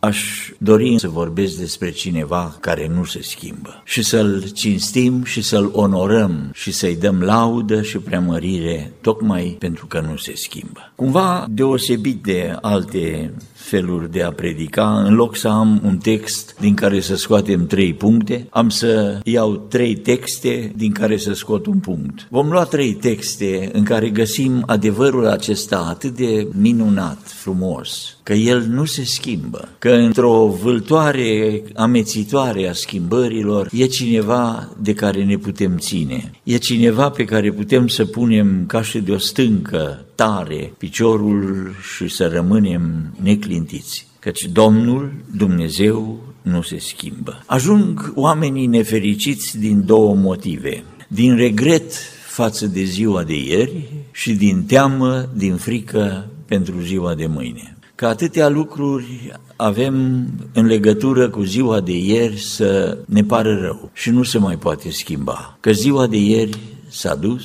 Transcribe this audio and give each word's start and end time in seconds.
Aș 0.00 0.50
dori 0.58 0.98
să 0.98 1.08
vorbesc 1.08 1.56
despre 1.56 1.90
cineva 1.90 2.56
care 2.60 2.90
nu 2.94 3.04
se 3.04 3.22
schimbă 3.22 3.82
și 3.84 4.02
să-l 4.02 4.50
cinstim 4.54 5.24
și 5.24 5.42
să-l 5.42 5.70
onorăm 5.72 6.50
și 6.54 6.72
să-i 6.72 6.96
dăm 6.96 7.20
laudă 7.20 7.82
și 7.82 7.98
preamărire 7.98 8.92
tocmai 9.00 9.56
pentru 9.58 9.86
că 9.86 10.00
nu 10.00 10.16
se 10.16 10.32
schimbă. 10.34 10.92
Cumva 10.94 11.46
deosebit 11.50 12.22
de 12.22 12.56
alte 12.60 13.32
feluri 13.52 14.12
de 14.12 14.22
a 14.22 14.32
predica, 14.32 15.02
în 15.02 15.14
loc 15.14 15.36
să 15.36 15.48
am 15.48 15.80
un 15.84 15.98
text 15.98 16.56
din 16.60 16.74
care 16.74 17.00
să 17.00 17.16
scoatem 17.16 17.66
trei 17.66 17.94
puncte, 17.94 18.46
am 18.50 18.68
să 18.68 19.20
iau 19.24 19.56
trei 19.56 19.96
texte 19.96 20.72
din 20.76 20.92
care 20.92 21.16
să 21.16 21.32
scot 21.32 21.66
un 21.66 21.78
punct. 21.78 22.26
Vom 22.30 22.50
lua 22.50 22.64
trei 22.64 22.92
texte 22.94 23.70
în 23.72 23.84
care 23.84 24.08
găsim 24.08 24.62
adevărul 24.66 25.26
acesta 25.26 25.86
atât 25.88 26.16
de 26.16 26.48
minunat, 26.60 27.18
frumos, 27.24 28.16
că 28.22 28.32
el 28.32 28.62
nu 28.62 28.84
se 28.84 29.04
schimbă, 29.04 29.68
că 29.78 29.87
într-o 29.94 30.58
vâltoare 30.62 31.62
amețitoare 31.74 32.68
a 32.68 32.72
schimbărilor 32.72 33.68
e 33.72 33.86
cineva 33.86 34.72
de 34.80 34.94
care 34.94 35.24
ne 35.24 35.36
putem 35.36 35.76
ține, 35.78 36.30
e 36.42 36.56
cineva 36.56 37.10
pe 37.10 37.24
care 37.24 37.52
putem 37.52 37.88
să 37.88 38.04
punem 38.04 38.64
ca 38.66 38.82
și 38.82 38.98
de 38.98 39.12
o 39.12 39.18
stâncă 39.18 40.04
tare 40.14 40.72
piciorul 40.78 41.70
și 41.96 42.08
să 42.08 42.30
rămânem 42.32 43.14
neclintiți, 43.22 44.06
căci 44.18 44.44
Domnul, 44.52 45.12
Dumnezeu, 45.36 46.20
nu 46.42 46.62
se 46.62 46.78
schimbă. 46.78 47.42
Ajung 47.46 48.12
oamenii 48.14 48.66
nefericiți 48.66 49.58
din 49.58 49.84
două 49.86 50.14
motive. 50.14 50.82
Din 51.08 51.36
regret 51.36 51.92
față 52.28 52.66
de 52.66 52.82
ziua 52.82 53.22
de 53.22 53.36
ieri 53.36 53.88
și 54.12 54.32
din 54.34 54.64
teamă, 54.64 55.28
din 55.34 55.56
frică 55.56 56.30
pentru 56.46 56.80
ziua 56.80 57.14
de 57.14 57.26
mâine. 57.26 57.77
Că 57.98 58.06
atâtea 58.06 58.48
lucruri 58.48 59.32
avem 59.56 60.26
în 60.52 60.66
legătură 60.66 61.28
cu 61.28 61.42
ziua 61.42 61.80
de 61.80 61.96
ieri 61.96 62.38
să 62.40 62.98
ne 63.06 63.24
pară 63.24 63.58
rău 63.60 63.90
și 63.92 64.10
nu 64.10 64.22
se 64.22 64.38
mai 64.38 64.56
poate 64.56 64.90
schimba. 64.90 65.56
Că 65.60 65.72
ziua 65.72 66.06
de 66.06 66.16
ieri 66.16 66.58
s-a 66.88 67.14
dus, 67.14 67.44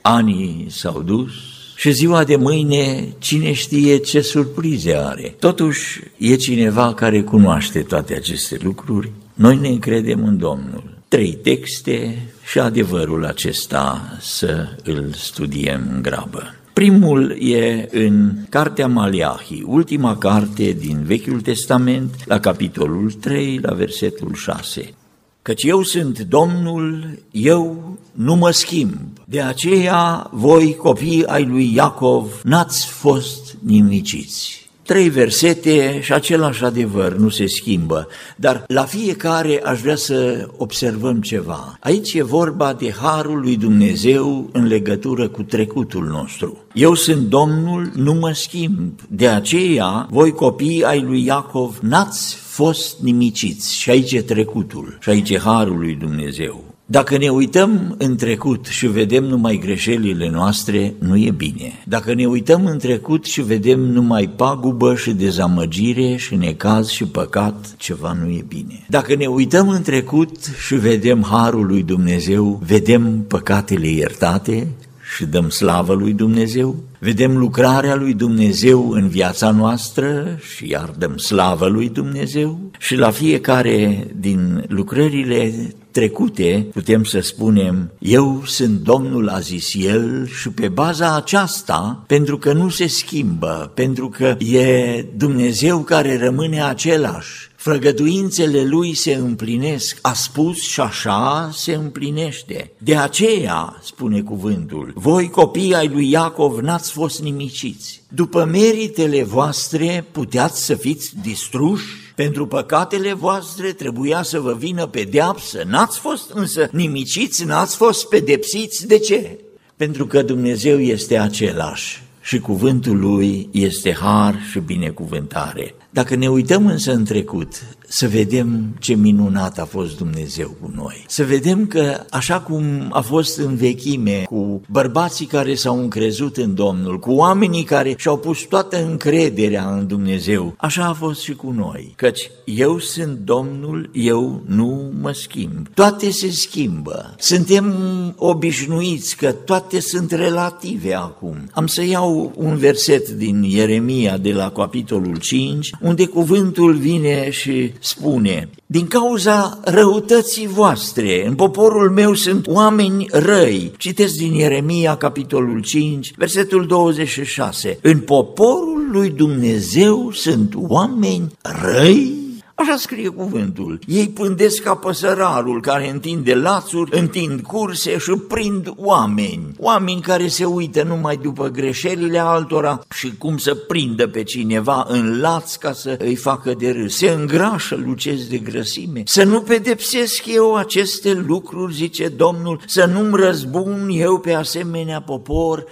anii 0.00 0.66
s-au 0.68 1.02
dus, 1.02 1.30
și 1.76 1.90
ziua 1.90 2.24
de 2.24 2.36
mâine, 2.36 3.14
cine 3.18 3.52
știe 3.52 3.96
ce 3.96 4.20
surprize 4.20 4.96
are. 4.96 5.34
Totuși, 5.38 6.00
e 6.16 6.34
cineva 6.34 6.94
care 6.94 7.22
cunoaște 7.22 7.80
toate 7.82 8.14
aceste 8.14 8.58
lucruri. 8.62 9.12
Noi 9.34 9.56
ne 9.56 9.68
încredem 9.68 10.24
în 10.24 10.38
Domnul. 10.38 10.98
Trei 11.08 11.32
texte 11.32 12.28
și 12.50 12.58
adevărul 12.58 13.24
acesta 13.24 14.16
să 14.20 14.68
îl 14.84 15.12
studiem 15.14 15.90
în 15.94 16.02
grabă. 16.02 16.54
Primul 16.76 17.36
e 17.40 17.88
în 17.90 18.36
Cartea 18.48 18.86
Maliahi, 18.86 19.62
ultima 19.66 20.16
carte 20.16 20.72
din 20.72 21.02
Vechiul 21.04 21.40
Testament, 21.40 22.14
la 22.24 22.40
capitolul 22.40 23.12
3, 23.12 23.58
la 23.62 23.74
versetul 23.74 24.34
6. 24.34 24.94
Căci 25.42 25.62
eu 25.62 25.82
sunt 25.82 26.18
Domnul, 26.18 27.18
eu 27.30 27.96
nu 28.12 28.34
mă 28.34 28.50
schimb. 28.50 28.98
De 29.24 29.40
aceea 29.40 30.30
voi, 30.32 30.74
copii 30.74 31.26
ai 31.26 31.44
lui 31.44 31.74
Iacov, 31.74 32.40
n-ați 32.44 32.86
fost 32.86 33.56
nimiciți. 33.64 34.65
Trei 34.86 35.08
versete 35.08 36.00
și 36.02 36.12
același 36.12 36.64
adevăr 36.64 37.16
nu 37.16 37.28
se 37.28 37.46
schimbă, 37.46 38.08
dar 38.36 38.64
la 38.66 38.84
fiecare 38.84 39.60
aș 39.64 39.80
vrea 39.80 39.96
să 39.96 40.48
observăm 40.56 41.20
ceva. 41.20 41.76
Aici 41.80 42.14
e 42.14 42.22
vorba 42.22 42.72
de 42.72 42.92
harul 42.92 43.40
lui 43.40 43.56
Dumnezeu 43.56 44.48
în 44.52 44.66
legătură 44.66 45.28
cu 45.28 45.42
trecutul 45.42 46.04
nostru. 46.04 46.58
Eu 46.72 46.94
sunt 46.94 47.28
Domnul, 47.28 47.90
nu 47.94 48.14
mă 48.14 48.32
schimb, 48.32 49.00
de 49.08 49.28
aceea 49.28 50.06
voi 50.10 50.30
copii 50.30 50.84
ai 50.84 51.00
lui 51.00 51.24
Iacov 51.24 51.78
n-ați 51.80 52.34
fost 52.34 52.98
nimiciți 53.00 53.76
și 53.76 53.90
aici 53.90 54.12
e 54.12 54.22
trecutul 54.22 54.98
și 55.00 55.08
aici 55.08 55.30
e 55.30 55.38
harul 55.38 55.78
lui 55.78 55.94
Dumnezeu. 55.94 56.75
Dacă 56.88 57.16
ne 57.18 57.28
uităm 57.28 57.94
în 57.98 58.16
trecut 58.16 58.66
și 58.66 58.86
vedem 58.86 59.24
numai 59.24 59.58
greșelile 59.62 60.30
noastre, 60.30 60.94
nu 60.98 61.16
e 61.16 61.30
bine. 61.30 61.72
Dacă 61.84 62.14
ne 62.14 62.26
uităm 62.26 62.66
în 62.66 62.78
trecut 62.78 63.24
și 63.24 63.40
vedem 63.40 63.80
numai 63.80 64.28
pagubă 64.36 64.94
și 64.94 65.12
dezamăgire 65.12 66.16
și 66.16 66.34
necaz 66.34 66.88
și 66.88 67.04
păcat, 67.04 67.74
ceva 67.76 68.12
nu 68.12 68.30
e 68.30 68.44
bine. 68.48 68.86
Dacă 68.88 69.14
ne 69.14 69.26
uităm 69.26 69.68
în 69.68 69.82
trecut 69.82 70.36
și 70.66 70.74
vedem 70.74 71.26
harul 71.30 71.66
lui 71.66 71.82
Dumnezeu, 71.82 72.60
vedem 72.66 73.24
păcatele 73.28 73.88
iertate 73.88 74.66
și 75.16 75.24
dăm 75.24 75.48
slavă 75.48 75.94
lui 75.94 76.12
Dumnezeu, 76.12 76.76
vedem 76.98 77.36
lucrarea 77.36 77.94
lui 77.94 78.14
Dumnezeu 78.14 78.90
în 78.90 79.08
viața 79.08 79.50
noastră 79.50 80.38
și 80.54 80.70
iar 80.70 80.94
dăm 80.98 81.16
slavă 81.16 81.66
lui 81.66 81.88
Dumnezeu. 81.88 82.58
Și 82.78 82.96
la 82.96 83.10
fiecare 83.10 84.06
din 84.16 84.64
lucrările 84.68 85.74
trecute 85.90 86.66
putem 86.72 87.04
să 87.04 87.20
spunem, 87.20 87.90
eu 87.98 88.42
sunt 88.46 88.80
Domnul, 88.80 89.28
a 89.28 89.38
zis 89.38 89.74
el, 89.74 90.28
și 90.40 90.48
pe 90.48 90.68
baza 90.68 91.16
aceasta, 91.16 92.04
pentru 92.06 92.38
că 92.38 92.52
nu 92.52 92.68
se 92.68 92.86
schimbă, 92.86 93.70
pentru 93.74 94.08
că 94.08 94.36
e 94.38 95.04
Dumnezeu 95.16 95.78
care 95.78 96.18
rămâne 96.18 96.62
același, 96.62 97.50
Făgăduințele 97.66 98.64
lui 98.64 98.94
se 98.94 99.14
împlinesc, 99.14 99.98
a 100.02 100.12
spus 100.12 100.60
și 100.60 100.80
așa 100.80 101.50
se 101.52 101.72
împlinește. 101.74 102.70
De 102.78 102.96
aceea, 102.96 103.80
spune 103.82 104.22
cuvântul, 104.22 104.92
voi 104.94 105.30
copii 105.30 105.74
ai 105.74 105.88
lui 105.88 106.10
Iacov 106.10 106.58
n-ați 106.58 106.90
fost 106.90 107.22
nimiciți. 107.22 108.02
După 108.08 108.44
meritele 108.44 109.22
voastre 109.22 110.06
puteați 110.12 110.64
să 110.64 110.74
fiți 110.74 111.12
distruși 111.22 111.84
pentru 112.14 112.46
păcatele 112.46 113.12
voastre 113.12 113.72
trebuia 113.72 114.22
să 114.22 114.40
vă 114.40 114.54
vină 114.58 114.86
pedeapsă, 114.86 115.62
n-ați 115.66 115.98
fost 115.98 116.30
însă 116.30 116.68
nimiciți, 116.72 117.44
n-ați 117.44 117.76
fost 117.76 118.08
pedepsiți. 118.08 118.86
De 118.86 118.98
ce? 118.98 119.38
Pentru 119.76 120.06
că 120.06 120.22
Dumnezeu 120.22 120.80
este 120.80 121.18
același 121.18 122.05
și 122.26 122.38
cuvântul 122.38 122.98
lui 122.98 123.48
este 123.52 123.92
har 123.92 124.34
și 124.50 124.58
binecuvântare. 124.58 125.74
Dacă 125.90 126.14
ne 126.14 126.28
uităm 126.28 126.66
însă 126.66 126.92
în 126.92 127.04
trecut, 127.04 127.76
să 127.88 128.08
vedem 128.08 128.76
ce 128.78 128.94
minunat 128.94 129.58
a 129.58 129.64
fost 129.64 129.96
Dumnezeu 129.96 130.56
cu 130.60 130.72
noi. 130.74 131.04
Să 131.08 131.24
vedem 131.24 131.66
că 131.66 132.00
așa 132.10 132.40
cum 132.40 132.64
a 132.90 133.00
fost 133.00 133.38
în 133.38 133.56
vechime 133.56 134.22
cu 134.28 134.60
bărbații 134.68 135.26
care 135.26 135.54
s-au 135.54 135.78
încrezut 135.80 136.36
în 136.36 136.54
Domnul, 136.54 136.98
cu 136.98 137.12
oamenii 137.12 137.62
care 137.62 137.94
și-au 137.98 138.18
pus 138.18 138.40
toată 138.40 138.84
încrederea 138.84 139.68
în 139.68 139.86
Dumnezeu, 139.86 140.54
așa 140.56 140.84
a 140.84 140.92
fost 140.92 141.20
și 141.20 141.34
cu 141.34 141.50
noi. 141.50 141.92
Căci 141.96 142.30
eu 142.44 142.78
sunt 142.78 143.18
Domnul, 143.18 143.90
eu 143.92 144.42
nu 144.46 144.92
mă 145.00 145.12
schimb. 145.12 145.68
Toate 145.74 146.10
se 146.10 146.30
schimbă. 146.30 147.14
Suntem 147.18 147.74
obișnuiți 148.16 149.16
că 149.16 149.32
toate 149.32 149.80
sunt 149.80 150.10
relative 150.10 150.94
acum. 150.94 151.36
Am 151.52 151.66
să 151.66 151.84
iau 151.84 152.15
un 152.34 152.56
verset 152.56 153.08
din 153.08 153.42
Ieremia 153.42 154.16
de 154.18 154.32
la 154.32 154.50
capitolul 154.50 155.16
5, 155.16 155.70
unde 155.80 156.06
cuvântul 156.06 156.74
vine 156.74 157.30
și 157.30 157.72
spune, 157.80 158.48
din 158.66 158.86
cauza 158.86 159.60
răutății 159.64 160.46
voastre, 160.46 161.26
în 161.26 161.34
poporul 161.34 161.90
meu 161.90 162.14
sunt 162.14 162.46
oameni 162.46 163.06
răi. 163.10 163.72
Citesc 163.78 164.16
din 164.16 164.32
Ieremia, 164.32 164.96
capitolul 164.96 165.60
5, 165.60 166.12
versetul 166.16 166.66
26. 166.66 167.78
În 167.82 167.98
poporul 168.00 168.88
lui 168.92 169.10
Dumnezeu 169.10 170.10
sunt 170.12 170.54
oameni 170.56 171.32
răi 171.62 172.25
Așa 172.58 172.76
scrie 172.76 173.08
cuvântul. 173.08 173.78
Ei 173.86 174.08
pândesc 174.08 174.62
ca 174.62 174.74
păsărarul 174.74 175.60
care 175.60 175.90
întinde 175.90 176.34
lațuri, 176.34 176.98
întind 176.98 177.40
curse 177.40 177.98
și 177.98 178.12
prind 178.28 178.72
oameni. 178.76 179.54
Oameni 179.58 180.00
care 180.00 180.28
se 180.28 180.44
uită 180.44 180.82
numai 180.82 181.16
după 181.16 181.48
greșelile 181.48 182.18
altora 182.18 182.80
și 182.94 183.16
cum 183.18 183.36
să 183.36 183.54
prindă 183.54 184.06
pe 184.08 184.22
cineva 184.22 184.86
în 184.88 185.20
laț 185.20 185.54
ca 185.54 185.72
să 185.72 185.96
îi 185.98 186.14
facă 186.14 186.54
de 186.58 186.70
râs. 186.70 186.96
Se 186.96 187.08
îngrașă, 187.08 187.82
lucesc 187.86 188.22
de 188.22 188.38
grăsime. 188.38 189.02
Să 189.04 189.24
nu 189.24 189.40
pedepsesc 189.40 190.26
eu 190.26 190.54
aceste 190.54 191.12
lucruri, 191.26 191.74
zice 191.74 192.08
Domnul, 192.08 192.60
să 192.66 192.84
nu-mi 192.84 193.16
răzbun 193.16 193.88
eu 193.92 194.18
pe 194.18 194.32
asemenea 194.32 195.00
popor, 195.00 195.64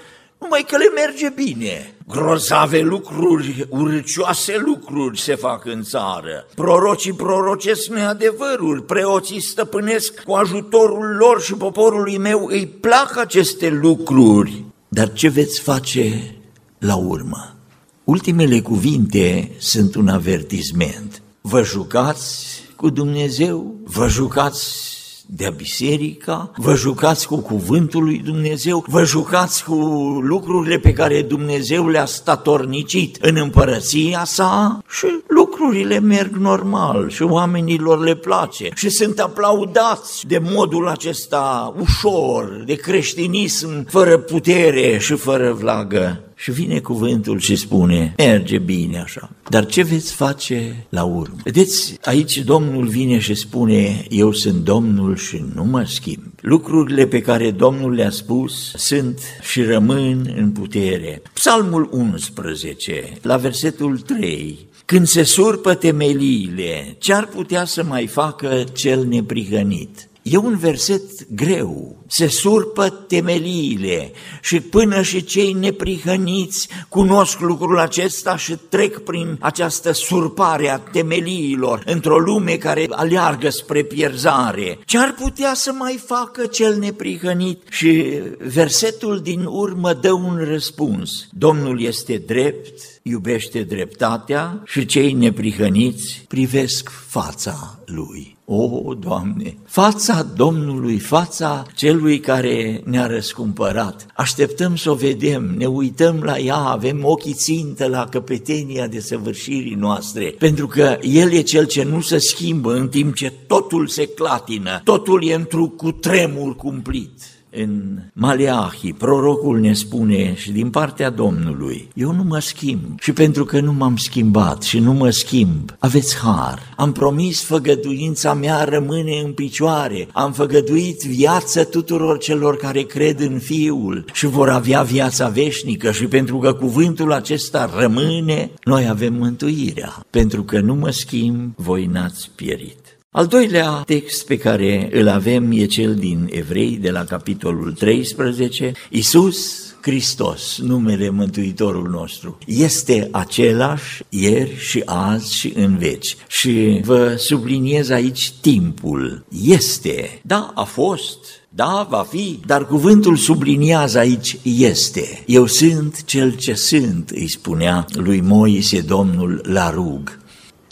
numai 0.45 0.65
că 0.69 0.77
le 0.77 0.91
merge 0.95 1.29
bine. 1.35 1.95
Grozave 2.09 2.81
lucruri, 2.81 3.67
urcioase 3.71 4.63
lucruri 4.65 5.21
se 5.21 5.35
fac 5.35 5.65
în 5.65 5.83
țară. 5.83 6.47
Prorocii 6.55 7.13
prorocesc 7.13 7.89
neadevăruri, 7.89 8.83
preoții 8.83 9.41
stăpânesc 9.41 10.23
cu 10.23 10.33
ajutorul 10.33 11.17
lor 11.19 11.43
și 11.43 11.55
poporului 11.55 12.19
meu 12.19 12.47
îi 12.47 12.67
plac 12.67 13.17
aceste 13.17 13.69
lucruri. 13.69 14.65
Dar 14.89 15.13
ce 15.13 15.29
veți 15.29 15.61
face 15.61 16.35
la 16.79 16.97
urmă? 16.97 17.57
Ultimele 18.05 18.61
cuvinte 18.61 19.51
sunt 19.59 19.95
un 19.95 20.09
avertisment. 20.09 21.23
Vă 21.41 21.63
jucați 21.63 22.63
cu 22.77 22.91
Dumnezeu? 22.91 23.75
Vă 23.85 24.09
jucați 24.09 24.94
de 25.27 25.53
biserica, 25.57 26.51
vă 26.57 26.75
jucați 26.75 27.27
cu 27.27 27.37
cuvântul 27.37 28.05
lui 28.05 28.19
Dumnezeu, 28.19 28.85
vă 28.89 29.05
jucați 29.05 29.65
cu 29.65 29.75
lucrurile 30.23 30.79
pe 30.79 30.93
care 30.93 31.23
Dumnezeu 31.23 31.89
le-a 31.89 32.05
statornicit 32.05 33.17
în 33.21 33.37
împărăția 33.37 34.25
sa 34.25 34.79
și 34.89 35.07
lucrurile 35.29 35.99
merg 35.99 36.37
normal 36.37 37.11
și 37.11 37.23
oamenilor 37.23 38.05
le 38.05 38.15
place 38.15 38.69
și 38.75 38.89
sunt 38.89 39.19
aplaudați 39.19 40.27
de 40.27 40.39
modul 40.39 40.89
acesta 40.89 41.75
ușor, 41.81 42.63
de 42.67 42.75
creștinism 42.75 43.87
fără 43.89 44.19
putere 44.19 44.99
și 44.99 45.15
fără 45.15 45.53
vlagă. 45.53 46.24
Și 46.37 46.51
vine 46.51 46.79
cuvântul 46.79 47.39
și 47.39 47.57
spune, 47.57 48.15
merge 48.17 48.59
bine 48.59 49.01
așa, 49.01 49.31
dar 49.49 49.67
ce 49.67 49.83
veți 49.83 50.13
face 50.13 50.87
la 50.89 51.05
urmă? 51.05 51.37
Vedeți, 51.45 51.99
aici 52.03 52.37
Domnul 52.39 52.87
vine 52.87 53.19
și 53.19 53.35
spune, 53.35 54.05
eu 54.09 54.33
sunt 54.33 54.65
Domnul 54.65 55.17
și 55.17 55.45
nu 55.55 55.65
mă 55.65 55.85
schimb. 55.85 56.23
Lucrurile 56.41 57.07
pe 57.07 57.21
care 57.21 57.51
Domnul 57.51 57.93
le-a 57.93 58.11
spus 58.11 58.73
sunt 58.75 59.21
și 59.43 59.63
rămân 59.63 60.35
în 60.37 60.51
putere. 60.51 61.23
Psalmul 61.33 61.89
11, 61.93 63.13
la 63.23 63.37
versetul 63.37 63.99
3, 63.99 64.59
când 64.85 65.07
se 65.07 65.23
surpă 65.23 65.75
temeliile, 65.75 66.97
ce 66.99 67.15
ar 67.15 67.27
putea 67.27 67.65
să 67.65 67.85
mai 67.85 68.07
facă 68.07 68.65
cel 68.73 69.05
neprihănit? 69.05 70.09
E 70.25 70.37
un 70.37 70.57
verset 70.57 71.03
greu, 71.35 71.97
se 72.07 72.27
surpă 72.27 72.89
temeliile 72.89 74.13
și 74.43 74.61
până 74.61 75.03
și 75.03 75.25
cei 75.25 75.53
neprihăniți 75.53 76.69
cunosc 76.89 77.41
lucrul 77.41 77.79
acesta 77.79 78.37
și 78.37 78.57
trec 78.69 78.99
prin 78.99 79.37
această 79.41 79.93
surpare 79.93 80.69
a 80.69 80.79
temeliilor 80.79 81.83
într-o 81.87 82.19
lume 82.19 82.57
care 82.57 82.87
aleargă 82.91 83.49
spre 83.49 83.83
pierzare. 83.83 84.79
Ce 84.85 84.99
ar 84.99 85.15
putea 85.15 85.55
să 85.55 85.73
mai 85.73 86.01
facă 86.07 86.47
cel 86.47 86.79
neprihănit? 86.79 87.63
Și 87.71 88.21
versetul 88.39 89.21
din 89.21 89.45
urmă 89.45 89.93
dă 89.93 90.13
un 90.13 90.45
răspuns. 90.45 91.29
Domnul 91.31 91.83
este 91.83 92.23
drept, 92.27 92.81
iubește 93.03 93.63
dreptatea 93.63 94.63
și 94.67 94.87
cei 94.87 95.13
neprihăniți 95.13 96.25
privesc 96.29 96.91
fața 97.09 97.79
lui. 97.85 98.34
O, 98.47 98.95
Doamne, 98.95 99.57
fața 99.65 100.23
Domnului, 100.37 100.99
fața 100.99 101.67
celui 101.75 102.21
care 102.21 102.83
ne-a 102.85 103.07
răscumpărat. 103.07 104.07
Așteptăm 104.15 104.77
să 104.77 104.91
o 104.91 104.95
vedem, 104.95 105.55
ne 105.57 105.67
uităm 105.67 106.21
la 106.23 106.39
ea, 106.39 106.57
avem 106.57 107.01
ochii 107.05 107.33
țintă 107.33 107.87
la 107.87 108.05
căpetenia 108.05 108.87
de 108.87 109.01
săvârșirii 109.01 109.75
noastre, 109.75 110.35
pentru 110.39 110.67
că 110.67 110.99
El 111.01 111.33
e 111.33 111.41
Cel 111.41 111.67
ce 111.67 111.83
nu 111.83 112.01
se 112.01 112.19
schimbă 112.19 112.75
în 112.75 112.89
timp 112.89 113.15
ce 113.15 113.33
totul 113.47 113.87
se 113.87 114.07
clatină, 114.07 114.81
totul 114.85 115.25
e 115.25 115.35
într-un 115.35 115.69
cutremur 115.69 116.57
cumplit. 116.57 117.13
În 117.57 117.99
Maleahi, 118.13 118.93
prorocul 118.99 119.61
ne 119.61 119.73
spune 119.73 120.35
și 120.35 120.53
din 120.53 120.71
partea 120.71 121.11
Domnului, 121.11 121.89
eu 121.95 122.13
nu 122.13 122.23
mă 122.23 122.39
schimb 122.39 123.01
și 123.01 123.13
pentru 123.13 123.45
că 123.45 123.61
nu 123.61 123.73
m-am 123.73 123.97
schimbat 123.97 124.63
și 124.63 124.79
nu 124.79 124.93
mă 124.93 125.11
schimb, 125.11 125.77
aveți 125.79 126.17
har. 126.17 126.75
Am 126.77 126.93
promis 126.93 127.43
făgăduința 127.43 128.35
mea 128.35 128.65
rămâne 128.65 129.21
în 129.25 129.33
picioare, 129.33 130.09
am 130.13 130.33
făgăduit 130.33 131.03
viață 131.03 131.65
tuturor 131.65 132.19
celor 132.19 132.57
care 132.57 132.83
cred 132.83 133.21
în 133.21 133.39
Fiul 133.39 134.05
și 134.13 134.27
vor 134.27 134.49
avea 134.49 134.83
viața 134.83 135.29
veșnică 135.29 135.93
și 135.93 136.05
pentru 136.07 136.39
că 136.39 136.53
cuvântul 136.53 137.13
acesta 137.13 137.71
rămâne, 137.79 138.51
noi 138.65 138.89
avem 138.89 139.15
mântuirea. 139.15 140.07
Pentru 140.11 140.43
că 140.43 140.61
nu 140.61 140.75
mă 140.75 140.91
schimb, 140.91 141.53
voi 141.57 141.87
n-ați 141.87 142.31
pierit. 142.35 142.84
Al 143.17 143.27
doilea 143.27 143.83
text 143.87 144.27
pe 144.27 144.37
care 144.37 144.89
îl 144.93 145.09
avem 145.09 145.51
e 145.53 145.65
cel 145.65 145.95
din 145.95 146.29
Evrei, 146.31 146.79
de 146.81 146.91
la 146.91 147.05
capitolul 147.05 147.73
13. 147.73 148.73
Iisus 148.91 149.75
Hristos, 149.81 150.59
numele 150.59 151.11
Mântuitorul 151.11 151.89
nostru, 151.89 152.39
este 152.47 153.09
același 153.13 154.03
ieri 154.09 154.57
și 154.57 154.83
azi 154.85 155.35
și 155.35 155.53
în 155.57 155.79
veci. 155.79 156.17
Și 156.29 156.81
vă 156.85 157.15
subliniez 157.17 157.91
aici 157.91 158.33
timpul. 158.41 159.25
Este. 159.45 160.21
Da, 160.23 160.53
a 160.55 160.65
fost, 160.65 161.19
da, 161.49 161.87
va 161.91 162.07
fi, 162.11 162.41
dar 162.47 162.67
cuvântul 162.67 163.17
subliniază 163.17 163.99
aici 163.99 164.39
este. 164.43 165.23
Eu 165.27 165.47
sunt 165.47 166.05
cel 166.05 166.37
ce 166.37 166.55
sunt, 166.55 167.11
îi 167.11 167.29
spunea 167.29 167.87
lui 167.93 168.21
Moise 168.21 168.81
Domnul 168.81 169.41
la 169.45 169.71
rug. 169.71 170.23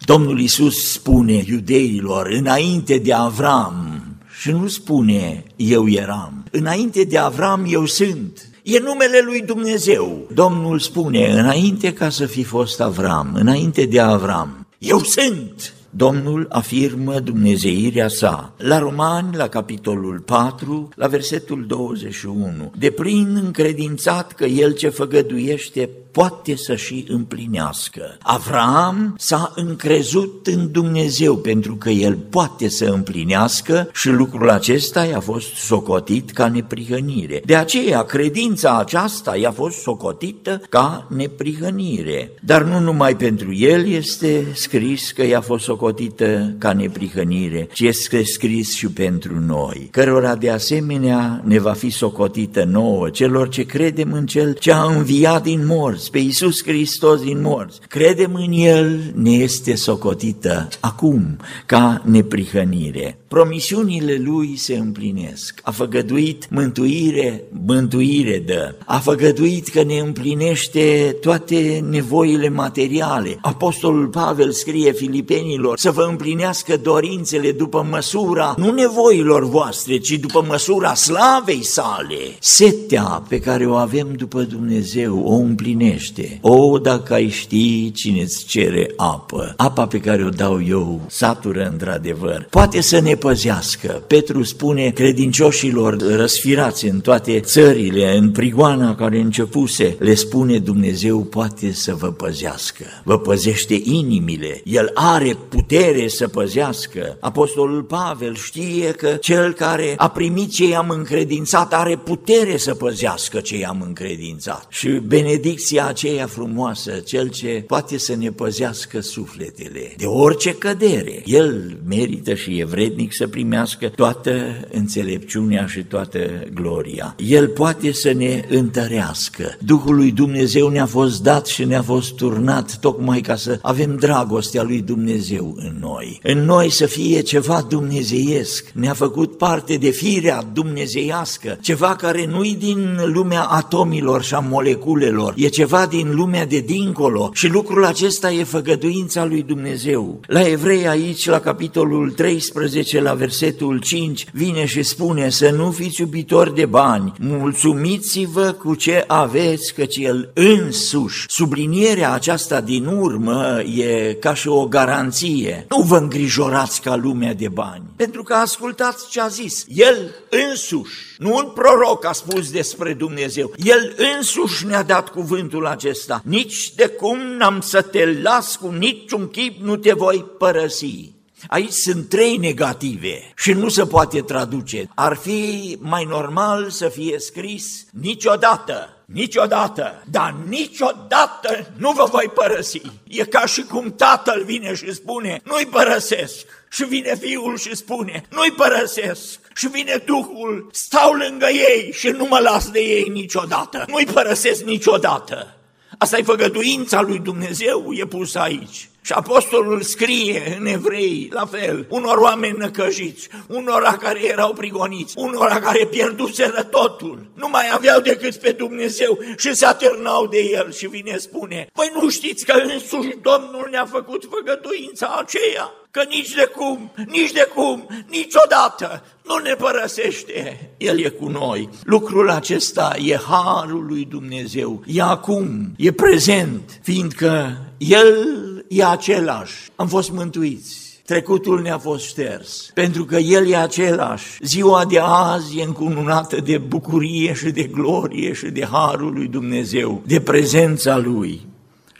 Domnul 0.05 0.41
Isus 0.41 0.93
spune 0.93 1.45
iudeilor, 1.47 2.27
înainte 2.27 2.99
de 2.99 3.13
Avram, 3.13 4.03
și 4.41 4.51
nu 4.51 4.67
spune 4.67 5.45
eu 5.57 5.89
eram, 5.89 6.45
înainte 6.51 7.05
de 7.05 7.19
Avram 7.19 7.67
eu 7.69 7.87
sunt, 7.87 8.47
E 8.63 8.79
numele 8.79 9.21
lui 9.25 9.43
Dumnezeu. 9.43 10.27
Domnul 10.35 10.79
spune, 10.79 11.33
înainte 11.33 11.93
ca 11.93 12.09
să 12.09 12.27
fi 12.27 12.43
fost 12.43 12.81
Avram, 12.81 13.31
înainte 13.35 13.85
de 13.85 14.01
Avram, 14.01 14.67
eu 14.79 14.99
sunt. 14.99 15.75
Domnul 15.91 16.47
afirmă 16.51 17.21
dumnezeirea 17.21 18.09
sa. 18.09 18.55
La 18.57 18.79
Romani, 18.79 19.37
la 19.37 19.49
capitolul 19.49 20.19
4, 20.19 20.89
la 20.95 21.07
versetul 21.07 21.65
21, 21.67 22.73
de 22.79 22.91
plin 22.91 23.41
încredințat 23.45 24.33
că 24.33 24.45
el 24.45 24.73
ce 24.73 24.89
făgăduiește 24.89 25.89
poate 26.12 26.57
să 26.57 26.76
și 26.76 27.04
împlinească. 27.09 28.16
Avram 28.21 29.14
s-a 29.19 29.52
încrezut 29.54 30.47
în 30.47 30.71
Dumnezeu 30.71 31.37
pentru 31.37 31.76
că 31.76 31.90
el 31.90 32.16
poate 32.31 32.69
să 32.69 32.85
împlinească 32.85 33.88
și 33.92 34.09
lucrul 34.09 34.50
acesta 34.50 35.04
i-a 35.04 35.21
fost 35.21 35.54
socotit 35.54 36.31
ca 36.31 36.49
neprihănire. 36.49 37.42
De 37.45 37.57
aceea, 37.57 38.02
credința 38.02 38.78
aceasta 38.78 39.37
i-a 39.37 39.50
fost 39.50 39.78
socotită 39.78 40.61
ca 40.69 41.07
neprihănire. 41.11 42.33
Dar 42.40 42.62
nu 42.62 42.78
numai 42.78 43.16
pentru 43.16 43.54
el 43.54 43.87
este 43.88 44.47
scris 44.54 45.11
că 45.11 45.26
i-a 45.26 45.40
fost 45.40 45.64
socotită 45.64 46.54
ca 46.59 46.73
neprihănire, 46.73 47.69
ci 47.73 47.81
este 47.81 48.23
scris 48.25 48.75
și 48.75 48.87
pentru 48.87 49.40
noi, 49.47 49.88
cărora 49.90 50.35
de 50.35 50.50
asemenea 50.50 51.42
ne 51.45 51.59
va 51.59 51.73
fi 51.73 51.90
socotită 51.90 52.64
nouă, 52.64 53.09
celor 53.09 53.49
ce 53.49 53.62
credem 53.62 54.12
în 54.12 54.26
Cel 54.26 54.52
ce 54.52 54.73
a 54.73 54.83
înviat 54.83 55.42
din 55.42 55.66
morți, 55.66 56.02
morți, 56.03 56.11
pe 56.11 56.19
Iisus 56.19 56.63
Hristos 56.63 57.21
din 57.21 57.41
morți, 57.41 57.81
credem 57.89 58.35
în 58.35 58.53
El, 58.53 59.13
ne 59.15 59.31
este 59.31 59.75
socotită 59.75 60.69
acum 60.81 61.37
ca 61.67 62.03
neprihănire. 62.05 63.22
Promisiunile 63.33 64.23
Lui 64.25 64.57
se 64.57 64.77
împlinesc. 64.77 65.61
A 65.62 65.71
făgăduit 65.71 66.51
mântuire, 66.51 67.45
mântuire 67.67 68.43
dă. 68.47 68.75
A 68.87 68.99
făgăduit 68.99 69.69
că 69.69 69.83
ne 69.83 69.99
împlinește 69.99 71.17
toate 71.21 71.85
nevoile 71.91 72.49
materiale. 72.49 73.39
Apostolul 73.41 74.07
Pavel 74.07 74.51
scrie 74.51 74.93
filipenilor 74.93 75.79
să 75.79 75.91
vă 75.91 76.07
împlinească 76.11 76.77
dorințele 76.77 77.53
după 77.53 77.87
măsura, 77.91 78.55
nu 78.57 78.71
nevoilor 78.71 79.49
voastre, 79.49 79.97
ci 79.97 80.11
după 80.11 80.45
măsura 80.49 80.95
slavei 80.95 81.65
sale. 81.65 82.37
Setea 82.41 83.23
pe 83.29 83.39
care 83.41 83.67
o 83.67 83.75
avem 83.75 84.12
după 84.17 84.43
Dumnezeu 84.43 85.23
o 85.25 85.35
împlinește 85.35 85.61
împlinește. 85.62 86.39
O, 86.41 86.79
dacă 86.79 87.15
ai 87.15 87.29
ști 87.29 87.93
cine 87.93 88.23
îți 88.23 88.45
cere 88.45 88.93
apă, 88.97 89.55
apa 89.57 89.87
pe 89.87 90.01
care 90.01 90.25
o 90.25 90.29
dau 90.29 90.62
eu, 90.67 91.01
satură 91.07 91.69
într-adevăr, 91.73 92.47
poate 92.51 92.81
să 92.81 93.01
ne 93.01 93.17
păzească. 93.23 94.05
Petru 94.07 94.43
spune 94.43 94.91
credincioșilor 94.91 95.97
răsfirați 96.17 96.87
în 96.87 97.00
toate 97.00 97.41
țările, 97.41 98.17
în 98.17 98.31
prigoana 98.31 98.95
care 98.95 99.19
începuse, 99.19 99.97
le 99.99 100.14
spune 100.14 100.59
Dumnezeu 100.59 101.19
poate 101.21 101.73
să 101.73 101.95
vă 101.95 102.07
păzească. 102.07 102.85
Vă 103.05 103.19
păzește 103.19 103.81
inimile, 103.83 104.61
El 104.64 104.91
are 104.95 105.37
putere 105.49 106.09
să 106.09 106.29
păzească. 106.29 107.17
Apostolul 107.21 107.83
Pavel 107.83 108.35
știe 108.35 108.91
că 108.91 109.09
cel 109.09 109.52
care 109.52 109.95
a 109.97 110.09
primit 110.09 110.52
ce 110.52 110.69
i-am 110.69 110.88
încredințat 110.88 111.75
are 111.75 111.97
putere 111.97 112.57
să 112.57 112.75
păzească 112.75 113.41
ce 113.41 113.59
i-am 113.59 113.83
încredințat. 113.87 114.67
Și 114.69 114.88
benedicția 114.88 115.87
aceea 115.87 116.26
frumoasă, 116.26 116.91
cel 116.91 117.29
ce 117.29 117.64
poate 117.67 117.99
să 117.99 118.17
ne 118.17 118.31
păzească 118.31 119.00
sufletele 119.00 119.95
de 119.97 120.07
orice 120.07 120.55
cădere. 120.55 121.23
El 121.25 121.79
merită 121.88 122.35
și 122.35 122.59
e 122.59 122.64
vrednic 122.64 123.12
să 123.12 123.26
primească 123.26 123.88
toată 123.88 124.33
înțelepciunea 124.71 125.66
și 125.66 125.83
toată 125.83 126.19
gloria. 126.54 127.14
El 127.19 127.49
poate 127.49 127.92
să 127.92 128.12
ne 128.12 128.45
întărească. 128.49 129.57
Duhul 129.59 129.95
lui 129.95 130.11
Dumnezeu 130.11 130.69
ne-a 130.69 130.87
fost 130.87 131.23
dat 131.23 131.47
și 131.47 131.64
ne-a 131.64 131.83
fost 131.83 132.14
turnat 132.14 132.76
tocmai 132.76 133.21
ca 133.21 133.37
să 133.37 133.59
avem 133.62 133.97
dragostea 133.97 134.62
lui 134.62 134.81
Dumnezeu 134.81 135.54
în 135.57 135.76
noi. 135.81 136.21
În 136.23 136.45
noi 136.45 136.71
să 136.71 136.87
fie 136.87 137.21
ceva 137.21 137.66
dumnezeiesc. 137.69 138.71
Ne-a 138.75 138.95
făcut 138.95 139.37
parte 139.37 139.76
de 139.76 139.90
firea 139.90 140.42
dumnezeiască, 140.52 141.59
ceva 141.61 141.97
care 141.97 142.26
nu-i 142.26 142.57
din 142.59 142.99
lumea 143.04 143.42
atomilor 143.42 144.23
și 144.23 144.35
a 144.35 144.38
moleculelor, 144.38 145.35
e 145.37 145.49
ceva 145.49 145.71
ceva 145.73 145.87
din 145.87 146.14
lumea 146.14 146.47
de 146.47 146.59
dincolo 146.59 147.31
și 147.33 147.49
lucrul 147.49 147.85
acesta 147.85 148.33
e 148.33 148.45
făgăduința 148.45 149.25
lui 149.25 149.42
Dumnezeu. 149.42 150.21
La 150.26 150.49
evrei 150.49 150.88
aici, 150.88 151.26
la 151.26 151.40
capitolul 151.40 152.11
13, 152.11 153.00
la 153.03 153.15
versetul 153.15 153.79
5, 153.79 154.27
vine 154.33 154.65
și 154.65 154.83
spune 154.83 155.29
să 155.29 155.51
nu 155.51 155.71
fiți 155.71 156.01
iubitori 156.01 156.55
de 156.55 156.67
bani, 156.67 157.13
mulțumiți-vă 157.19 158.53
cu 158.53 158.75
ce 158.75 159.05
aveți, 159.07 159.75
căci 159.75 159.97
El 159.97 160.31
însuși. 160.35 161.25
Sublinierea 161.29 162.13
aceasta 162.13 162.61
din 162.61 162.87
urmă 162.87 163.63
e 163.77 164.17
ca 164.21 164.35
și 164.35 164.49
o 164.49 164.67
garanție. 164.67 165.67
Nu 165.69 165.83
vă 165.83 165.97
îngrijorați 165.97 166.81
ca 166.81 166.97
lumea 166.97 167.35
de 167.35 167.49
bani, 167.49 167.83
pentru 167.97 168.23
că 168.23 168.35
ascultați 168.35 169.09
ce 169.11 169.21
a 169.21 169.29
zis. 169.29 169.65
El 169.69 170.15
însuși, 170.51 170.95
nu 171.19 171.35
un 171.35 171.53
proroc 171.55 172.07
a 172.07 172.13
spus 172.13 172.51
despre 172.51 172.93
Dumnezeu, 172.93 173.53
El 173.65 173.95
însuși 174.17 174.67
ne-a 174.67 174.83
dat 174.83 175.09
cuvântul 175.09 175.31
cuvântul 175.33 175.67
acesta, 175.67 176.23
nici 176.25 176.75
de 176.75 176.87
cum 176.87 177.19
n-am 177.19 177.61
să 177.61 177.83
te 177.83 178.21
las 178.23 178.57
cu 178.57 178.69
niciun 178.69 179.29
chip, 179.29 179.63
nu 179.63 179.77
te 179.77 179.93
voi 179.93 180.25
părăsi. 180.39 181.13
Aici 181.49 181.73
sunt 181.73 182.09
trei 182.09 182.37
negative 182.37 183.33
și 183.37 183.53
nu 183.53 183.69
se 183.69 183.87
poate 183.87 184.21
traduce. 184.21 184.89
Ar 184.95 185.17
fi 185.17 185.77
mai 185.81 186.05
normal 186.05 186.71
să 186.71 186.89
fie 186.89 187.19
scris 187.19 187.87
niciodată, 187.91 188.97
niciodată, 189.05 190.03
dar 190.11 190.35
niciodată 190.49 191.73
nu 191.77 191.91
vă 191.91 192.07
voi 192.11 192.31
părăsi. 192.35 192.81
E 193.05 193.25
ca 193.25 193.47
și 193.47 193.63
cum 193.63 193.95
tatăl 193.97 194.43
vine 194.45 194.75
și 194.75 194.95
spune, 194.95 195.41
nu-i 195.45 195.67
părăsesc. 195.67 196.47
Și 196.71 196.85
vine 196.85 197.17
fiul 197.21 197.57
și 197.57 197.77
spune, 197.77 198.23
nu-i 198.31 198.51
părăsesc. 198.51 199.41
Și 199.55 199.69
vine 199.69 200.03
Duhul, 200.07 200.69
stau 200.73 201.13
lângă 201.13 201.47
ei 201.47 201.93
și 201.93 202.09
nu 202.09 202.25
mă 202.25 202.39
las 202.39 202.71
de 202.71 202.81
ei 202.81 203.09
niciodată. 203.09 203.85
Nu-i 203.89 204.07
părăsesc 204.07 204.63
niciodată. 204.63 205.57
Asta 205.99 206.19
e 206.19 206.23
făgăduința 206.23 207.01
lui 207.01 207.19
Dumnezeu, 207.19 207.93
e 207.93 208.05
pusă 208.07 208.39
aici. 208.39 208.91
Și 209.05 209.13
apostolul 209.13 209.81
scrie 209.81 210.57
în 210.61 210.67
evrei, 210.67 211.29
la 211.33 211.47
fel, 211.47 211.87
unor 211.89 212.17
oameni 212.17 212.59
năcăjiți, 212.59 213.29
unora 213.49 213.97
care 213.97 214.25
erau 214.25 214.53
prigoniți, 214.53 215.15
unora 215.17 215.61
care 215.61 215.87
pierduseră 215.87 216.63
totul, 216.63 217.27
nu 217.35 217.49
mai 217.49 217.65
aveau 217.73 218.01
decât 218.01 218.37
pe 218.37 218.53
Dumnezeu 218.53 219.19
și 219.37 219.55
se 219.55 219.67
atârnau 219.67 220.27
de 220.27 220.39
el 220.39 220.73
și 220.73 220.87
vine 220.87 221.17
spune, 221.17 221.67
păi 221.73 221.93
nu 221.95 222.09
știți 222.09 222.45
că 222.45 222.53
însuși 222.53 223.17
Domnul 223.23 223.69
ne-a 223.71 223.87
făcut 223.87 224.29
făgăduința 224.31 225.17
aceea? 225.21 225.73
Că 225.91 226.03
nici 226.09 226.35
de 226.35 226.51
cum, 226.57 226.93
nici 227.07 227.33
de 227.33 227.49
cum, 227.55 227.87
niciodată 228.09 229.05
nu 229.25 229.37
ne 229.37 229.55
părăsește. 229.55 230.71
El 230.77 231.01
e 231.01 231.09
cu 231.09 231.29
noi. 231.29 231.69
Lucrul 231.85 232.31
acesta 232.31 232.97
e 233.05 233.17
harul 233.17 233.87
lui 233.87 234.05
Dumnezeu. 234.05 234.83
E 234.87 235.03
acum, 235.03 235.73
e 235.77 235.93
prezent, 235.93 236.81
fiindcă 236.83 237.57
El 237.79 238.52
e 238.73 238.85
același. 238.85 239.55
Am 239.76 239.88
fost 239.88 240.11
mântuiți. 240.11 241.00
trecutul 241.07 241.61
ne-a 241.61 241.79
fost 241.79 242.05
șters, 242.05 242.71
pentru 242.75 243.05
că 243.05 243.17
El 243.17 243.49
e 243.50 243.57
același. 243.57 244.38
Ziua 244.41 244.85
de 244.85 244.99
azi 245.02 245.59
e 245.59 245.62
încununată 245.62 246.41
de 246.41 246.59
bucurie 246.59 247.35
și 247.35 247.50
de 247.50 247.62
glorie 247.62 248.33
și 248.33 248.47
de 248.47 248.67
harul 248.71 249.12
lui 249.12 249.26
Dumnezeu, 249.26 250.02
de 250.07 250.21
prezența 250.21 250.97
Lui. 250.99 251.41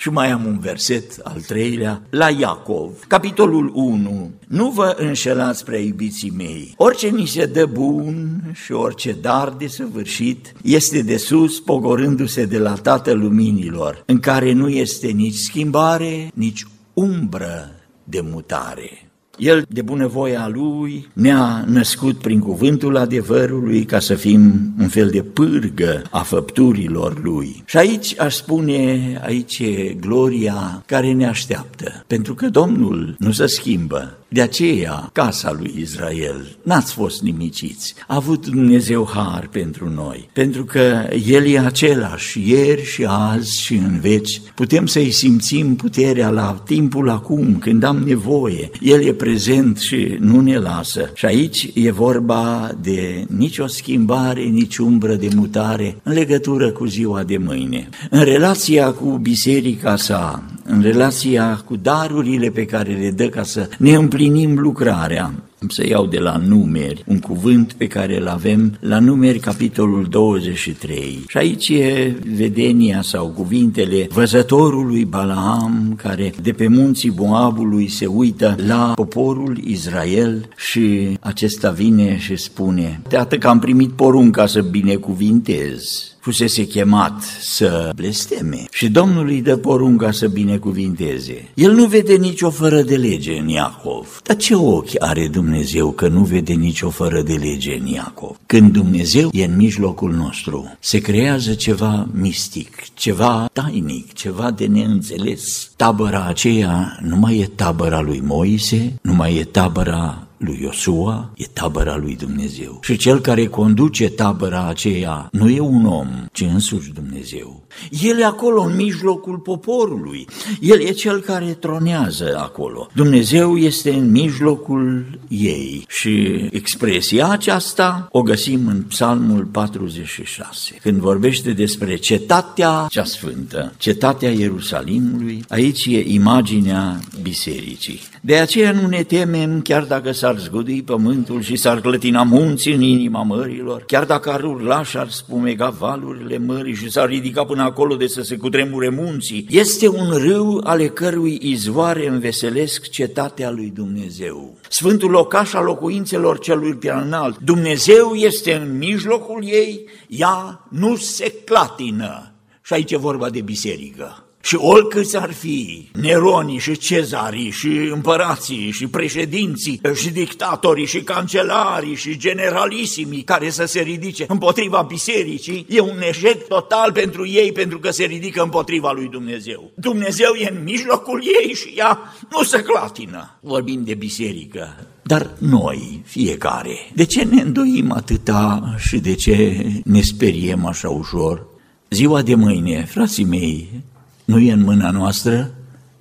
Și 0.03 0.11
mai 0.11 0.31
am 0.31 0.45
un 0.45 0.59
verset, 0.59 1.21
al 1.23 1.41
treilea, 1.41 2.03
la 2.11 2.29
Iacov, 2.29 3.05
capitolul 3.07 3.71
1. 3.75 4.31
Nu 4.49 4.71
vă 4.71 4.95
înșelați 4.99 5.65
prea 5.65 5.79
iubiții 5.79 6.33
mei. 6.37 6.75
Orice 6.77 7.09
ni 7.09 7.27
se 7.27 7.47
dă 7.47 7.67
bun 7.67 8.41
și 8.65 8.73
orice 8.73 9.13
dar 9.21 9.51
de 9.51 9.67
săvârșit 9.67 10.53
este 10.63 11.03
de 11.03 11.17
sus, 11.17 11.61
pogorându-se 11.61 12.45
de 12.45 12.59
la 12.59 12.75
Tatăl 12.75 13.19
Luminilor, 13.19 14.03
în 14.07 14.19
care 14.19 14.53
nu 14.53 14.69
este 14.69 15.07
nici 15.09 15.37
schimbare, 15.37 16.31
nici 16.35 16.67
umbră 16.93 17.75
de 18.05 18.21
mutare. 18.21 19.12
El, 19.43 19.65
de 19.69 19.83
bunăvoia 19.83 20.49
Lui, 20.53 21.09
ne-a 21.13 21.65
născut 21.67 22.19
prin 22.19 22.39
cuvântul 22.39 22.97
adevărului 22.97 23.85
ca 23.85 23.99
să 23.99 24.15
fim 24.15 24.73
un 24.79 24.89
fel 24.89 25.09
de 25.09 25.23
pârgă 25.23 26.03
a 26.11 26.23
făpturilor 26.23 27.23
Lui. 27.23 27.63
Și 27.67 27.77
aici 27.77 28.21
aș 28.21 28.35
spune, 28.35 29.01
aici 29.25 29.59
e 29.59 29.97
gloria 30.01 30.83
care 30.87 31.13
ne 31.13 31.27
așteaptă, 31.27 32.05
pentru 32.07 32.35
că 32.35 32.49
Domnul 32.49 33.15
nu 33.19 33.33
se 33.33 33.47
schimbă, 33.47 34.17
de 34.33 34.41
aceea, 34.41 35.11
casa 35.12 35.57
lui 35.59 35.75
Israel, 35.79 36.57
n-ați 36.62 36.93
fost 36.93 37.23
nimiciți. 37.23 37.95
A 38.07 38.15
avut 38.15 38.47
Dumnezeu 38.47 39.11
har 39.15 39.49
pentru 39.53 39.91
noi, 39.95 40.29
pentru 40.33 40.65
că 40.65 41.09
El 41.27 41.47
e 41.47 41.59
același 41.59 42.51
ieri 42.51 42.85
și 42.85 43.05
azi 43.09 43.61
și 43.61 43.75
în 43.75 44.01
veci. 44.01 44.41
Putem 44.55 44.87
să-i 44.87 45.11
simțim 45.11 45.77
puterea 45.77 46.31
la 46.31 46.62
timpul 46.65 47.11
acum, 47.11 47.59
când 47.59 47.83
am 47.83 47.97
nevoie. 47.97 48.71
El 48.81 49.05
e 49.05 49.12
prezent 49.12 49.79
și 49.79 50.17
nu 50.19 50.41
ne 50.41 50.59
lasă. 50.59 51.11
Și 51.15 51.27
aici 51.27 51.71
e 51.75 51.91
vorba 51.91 52.71
de 52.83 53.25
nicio 53.37 53.67
schimbare, 53.67 54.43
nici 54.43 54.77
umbră 54.77 55.15
de 55.15 55.29
mutare 55.37 55.97
în 56.03 56.12
legătură 56.12 56.71
cu 56.71 56.85
ziua 56.85 57.23
de 57.23 57.37
mâine. 57.37 57.89
În 58.11 58.25
relația 58.25 58.93
cu 58.93 59.19
biserica 59.23 59.97
sa, 59.97 60.45
în 60.65 60.83
relația 60.83 61.62
cu 61.65 61.77
darurile 61.77 62.51
pe 62.51 62.65
care 62.65 62.93
le 62.93 63.11
dă 63.11 63.29
ca 63.29 63.43
să 63.43 63.69
ne 63.79 63.95
împlinim 63.95 64.22
lucrarea. 64.59 65.52
Să 65.69 65.87
iau 65.87 66.07
de 66.07 66.19
la 66.19 66.37
numeri 66.37 67.04
un 67.07 67.19
cuvânt 67.19 67.73
pe 67.73 67.87
care 67.87 68.21
îl 68.21 68.28
avem 68.28 68.76
la 68.81 68.99
numeri 68.99 69.38
capitolul 69.38 70.07
23. 70.11 71.25
Și 71.28 71.37
aici 71.37 71.69
e 71.69 72.16
vedenia 72.37 73.02
sau 73.02 73.26
cuvintele 73.26 74.07
văzătorului 74.11 75.04
Balaam 75.04 75.95
care 76.02 76.33
de 76.42 76.52
pe 76.52 76.69
munții 76.69 77.12
Moabului 77.16 77.88
se 77.88 78.07
uită 78.07 78.57
la 78.66 78.92
poporul 78.95 79.59
Israel 79.64 80.49
și 80.57 81.16
acesta 81.21 81.71
vine 81.71 82.19
și 82.19 82.37
spune, 82.37 83.00
Teată 83.09 83.38
că 83.38 83.49
am 83.49 83.59
primit 83.59 83.90
porunca 83.90 84.47
să 84.47 84.61
binecuvintez 84.61 86.12
fusese 86.23 86.66
chemat 86.66 87.23
să 87.40 87.90
blesteme 87.97 88.64
și 88.71 88.88
Domnul 88.88 89.28
îi 89.28 89.42
dă 89.42 89.57
porunca 89.57 90.11
să 90.11 90.28
binecuvinteze. 90.28 91.49
El 91.54 91.73
nu 91.73 91.85
vede 91.85 92.14
nicio 92.14 92.50
fără 92.50 92.83
de 92.83 92.97
lege 92.97 93.38
în 93.38 93.49
Iacov. 93.49 94.21
Dar 94.25 94.37
ce 94.37 94.54
ochi 94.54 94.90
are 94.99 95.28
Dumnezeu 95.28 95.52
că 95.97 96.09
nu 96.09 96.25
vede 96.25 96.53
nicio 96.53 96.91
fără 96.91 97.23
de 97.23 97.33
lege 97.33 97.79
în 97.81 97.87
Iacov? 97.87 98.37
Când 98.47 98.73
Dumnezeu 98.73 99.31
e 99.33 99.45
în 99.45 99.57
mijlocul 99.57 100.13
nostru, 100.13 100.77
se 100.81 100.99
creează 100.99 101.55
ceva 101.55 102.09
mistic, 102.13 102.93
ceva 102.95 103.49
tainic, 103.53 104.13
ceva 104.13 104.51
de 104.51 104.67
neînțeles. 104.67 105.71
Tabăra 105.77 106.25
aceea 106.25 106.99
nu 107.01 107.17
mai 107.17 107.39
e 107.39 107.47
tabăra 107.47 108.01
lui 108.01 108.21
Moise, 108.25 108.95
nu 109.03 109.15
mai 109.15 109.37
e 109.37 109.45
tabăra 109.45 110.27
lui 110.43 110.59
Iosua 110.63 111.31
e 111.37 111.45
tabăra 111.53 111.97
lui 111.97 112.17
Dumnezeu. 112.17 112.79
Și 112.83 112.97
cel 112.97 113.21
care 113.21 113.47
conduce 113.47 114.09
tabăra 114.09 114.69
aceea 114.69 115.29
nu 115.33 115.49
e 115.49 115.61
un 115.61 115.87
om, 115.87 116.09
ci 116.33 116.40
însuși 116.40 116.93
Dumnezeu. 116.93 117.66
El 118.03 118.19
e 118.19 118.25
acolo 118.25 118.62
în 118.62 118.77
mijlocul 118.77 119.38
poporului. 119.38 120.27
El 120.61 120.81
e 120.81 120.90
cel 120.90 121.21
care 121.21 121.47
tronează 121.47 122.38
acolo. 122.38 122.88
Dumnezeu 122.95 123.57
este 123.57 123.93
în 123.93 124.11
mijlocul 124.11 125.19
ei. 125.29 125.85
Și 125.88 126.47
expresia 126.51 127.29
aceasta 127.29 128.09
o 128.11 128.23
găsim 128.23 128.66
în 128.66 128.83
Psalmul 128.83 129.45
46. 129.45 130.75
Când 130.83 130.97
vorbește 130.97 131.53
despre 131.53 131.97
cetatea 131.97 132.87
cea 132.88 133.05
sfântă, 133.05 133.75
cetatea 133.77 134.31
Ierusalimului, 134.31 135.45
aici 135.49 135.85
e 135.85 136.05
imaginea 136.07 137.01
bisericii. 137.23 138.01
De 138.21 138.37
aceea 138.37 138.73
nu 138.73 138.87
ne 138.87 139.03
temem 139.03 139.61
chiar 139.61 139.83
dacă 139.83 140.12
s-ar 140.12 140.32
zgudui 140.38 140.83
pământul 140.83 141.42
și 141.42 141.57
s-ar 141.57 141.81
clătina 141.81 142.23
munții 142.23 142.75
în 142.75 142.81
inima 142.81 143.23
mărilor, 143.23 143.83
chiar 143.87 144.05
dacă 144.05 144.31
ar 144.31 144.42
urla 144.42 144.83
și 144.85 144.97
ar 144.97 145.09
spumega 145.09 145.68
valurile 145.68 146.38
mării 146.38 146.75
și 146.75 146.90
s-ar 146.90 147.09
ridica 147.09 147.45
până 147.45 147.62
acolo 147.62 147.97
de 147.97 148.07
să 148.07 148.23
se 148.23 148.37
cutremure 148.37 148.88
munții. 148.88 149.47
Este 149.51 149.88
un 149.88 150.11
râu 150.11 150.61
ale 150.64 150.87
cărui 150.87 151.38
izvoare 151.42 152.09
înveselesc 152.09 152.88
cetatea 152.88 153.51
lui 153.51 153.73
Dumnezeu. 153.75 154.57
Sfântul 154.68 155.11
locaș 155.11 155.53
al 155.53 155.64
locuințelor 155.64 156.38
celui 156.38 156.75
pe 156.75 156.90
înalt. 156.90 157.38
Dumnezeu 157.38 158.12
este 158.14 158.55
în 158.55 158.77
mijlocul 158.79 159.45
ei, 159.45 159.88
ea 160.09 160.66
nu 160.71 160.97
se 160.97 161.35
clatină. 161.45 162.33
Și 162.62 162.73
aici 162.73 162.90
e 162.90 162.97
vorba 162.97 163.31
de 163.31 163.40
biserică. 163.40 164.25
Și 164.44 164.57
oricâți 164.57 165.16
ar 165.16 165.33
fi 165.33 165.88
Neronii 165.92 166.59
și 166.59 166.76
cezarii 166.76 167.50
și 167.50 167.68
împărații 167.92 168.70
și 168.70 168.87
președinții 168.87 169.81
și 169.94 170.11
dictatorii 170.11 170.87
și 170.87 171.02
cancelarii 171.02 171.94
și 171.94 172.18
generalisimii 172.18 173.22
care 173.22 173.50
să 173.50 173.64
se 173.64 173.81
ridice 173.81 174.24
împotriva 174.28 174.83
bisericii, 174.88 175.66
e 175.68 175.81
un 175.81 176.02
eșec 176.09 176.46
total 176.46 176.92
pentru 176.92 177.26
ei 177.26 177.52
pentru 177.52 177.78
că 177.78 177.90
se 177.90 178.05
ridică 178.05 178.42
împotriva 178.42 178.92
lui 178.92 179.09
Dumnezeu. 179.09 179.70
Dumnezeu 179.74 180.33
e 180.33 180.50
în 180.57 180.62
mijlocul 180.62 181.22
ei 181.42 181.55
și 181.55 181.74
ea 181.76 181.98
nu 182.31 182.42
se 182.42 182.62
clatină. 182.62 183.38
Vorbim 183.40 183.85
de 183.85 183.94
biserică, 183.94 184.87
dar 185.02 185.31
noi, 185.38 186.02
fiecare, 186.05 186.90
de 186.94 187.05
ce 187.05 187.24
ne 187.24 187.40
îndoim 187.40 187.92
atâta 187.92 188.74
și 188.78 188.98
de 188.98 189.14
ce 189.14 189.66
ne 189.85 190.00
speriem 190.00 190.66
așa 190.66 190.88
ușor? 190.88 191.46
Ziua 191.90 192.22
de 192.22 192.35
mâine, 192.35 192.85
frații 192.85 193.24
mei, 193.24 193.83
nu 194.25 194.39
e 194.39 194.53
în 194.53 194.63
mâna 194.63 194.91
noastră, 194.91 195.55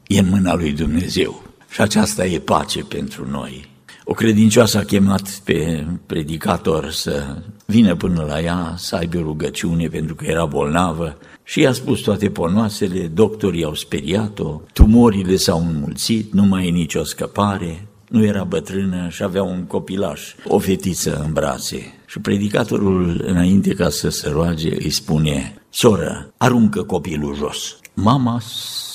e 0.08 0.20
în 0.20 0.30
mâna 0.30 0.56
lui 0.56 0.72
Dumnezeu. 0.72 1.44
Și 1.70 1.82
aceasta 1.82 2.26
e 2.26 2.40
pace 2.40 2.80
pentru 2.84 3.28
noi. 3.30 3.70
O 4.04 4.14
credincioasă 4.14 4.78
a 4.78 4.84
chemat 4.84 5.30
pe 5.44 5.88
predicator 6.06 6.92
să 6.92 7.38
vină 7.66 7.96
până 7.96 8.26
la 8.28 8.42
ea, 8.42 8.74
să 8.78 8.96
aibă 8.96 9.18
rugăciune 9.20 9.88
pentru 9.88 10.16
că 10.16 10.26
era 10.26 10.46
bolnavă 10.46 11.18
și 11.44 11.60
i-a 11.60 11.72
spus 11.72 12.00
toate 12.00 12.30
ponoasele, 12.30 13.08
doctorii 13.08 13.64
au 13.64 13.74
speriat-o, 13.74 14.62
tumorile 14.74 15.36
s-au 15.36 15.66
înmulțit, 15.68 16.34
nu 16.34 16.44
mai 16.44 16.68
e 16.68 16.70
nicio 16.70 17.04
scăpare, 17.04 17.88
nu 18.08 18.26
era 18.26 18.44
bătrână 18.44 19.08
și 19.10 19.24
avea 19.24 19.44
un 19.44 19.64
copilaș, 19.64 20.22
o 20.48 20.60
fetiță 20.60 21.24
în 21.26 21.34
brațe. 21.34 21.94
Și 22.06 22.20
predicatorul, 22.20 23.24
înainte 23.26 23.74
ca 23.74 23.90
să 23.90 24.10
se 24.10 24.30
roage, 24.30 24.70
îi 24.84 24.90
spune, 24.90 25.54
soră, 25.70 26.34
aruncă 26.38 26.84
copilul 26.84 27.36
jos. 27.36 27.80
Mama 27.94 28.40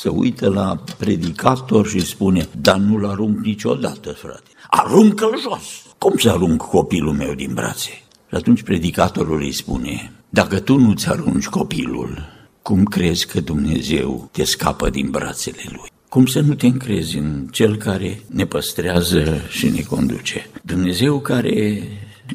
se 0.01 0.09
uită 0.09 0.49
la 0.49 0.79
predicator 0.99 1.87
și 1.89 2.01
spune, 2.01 2.49
dar 2.61 2.77
nu-l 2.77 3.07
arunc 3.07 3.39
niciodată, 3.39 4.11
frate. 4.11 4.51
Aruncă-l 4.71 5.41
jos! 5.41 5.95
Cum 5.99 6.17
să 6.17 6.31
arunc 6.31 6.63
copilul 6.63 7.13
meu 7.13 7.35
din 7.35 7.51
brațe? 7.55 7.91
Și 8.29 8.35
atunci 8.35 8.63
predicatorul 8.63 9.41
îi 9.41 9.53
spune, 9.53 10.13
dacă 10.29 10.61
tu 10.61 10.79
nu-ți 10.79 11.09
arunci 11.09 11.47
copilul, 11.47 12.35
cum 12.63 12.85
crezi 12.85 13.27
că 13.27 13.41
Dumnezeu 13.41 14.29
te 14.33 14.45
scapă 14.45 14.91
din 14.91 15.11
brațele 15.11 15.63
Lui? 15.65 15.91
Cum 16.09 16.27
să 16.27 16.41
nu 16.41 16.55
te 16.55 16.67
încrezi 16.67 17.17
în 17.19 17.47
Cel 17.51 17.77
care 17.77 18.21
ne 18.27 18.45
păstrează 18.45 19.41
și 19.49 19.69
ne 19.69 19.81
conduce? 19.81 20.51
Dumnezeu 20.63 21.21
care 21.21 21.83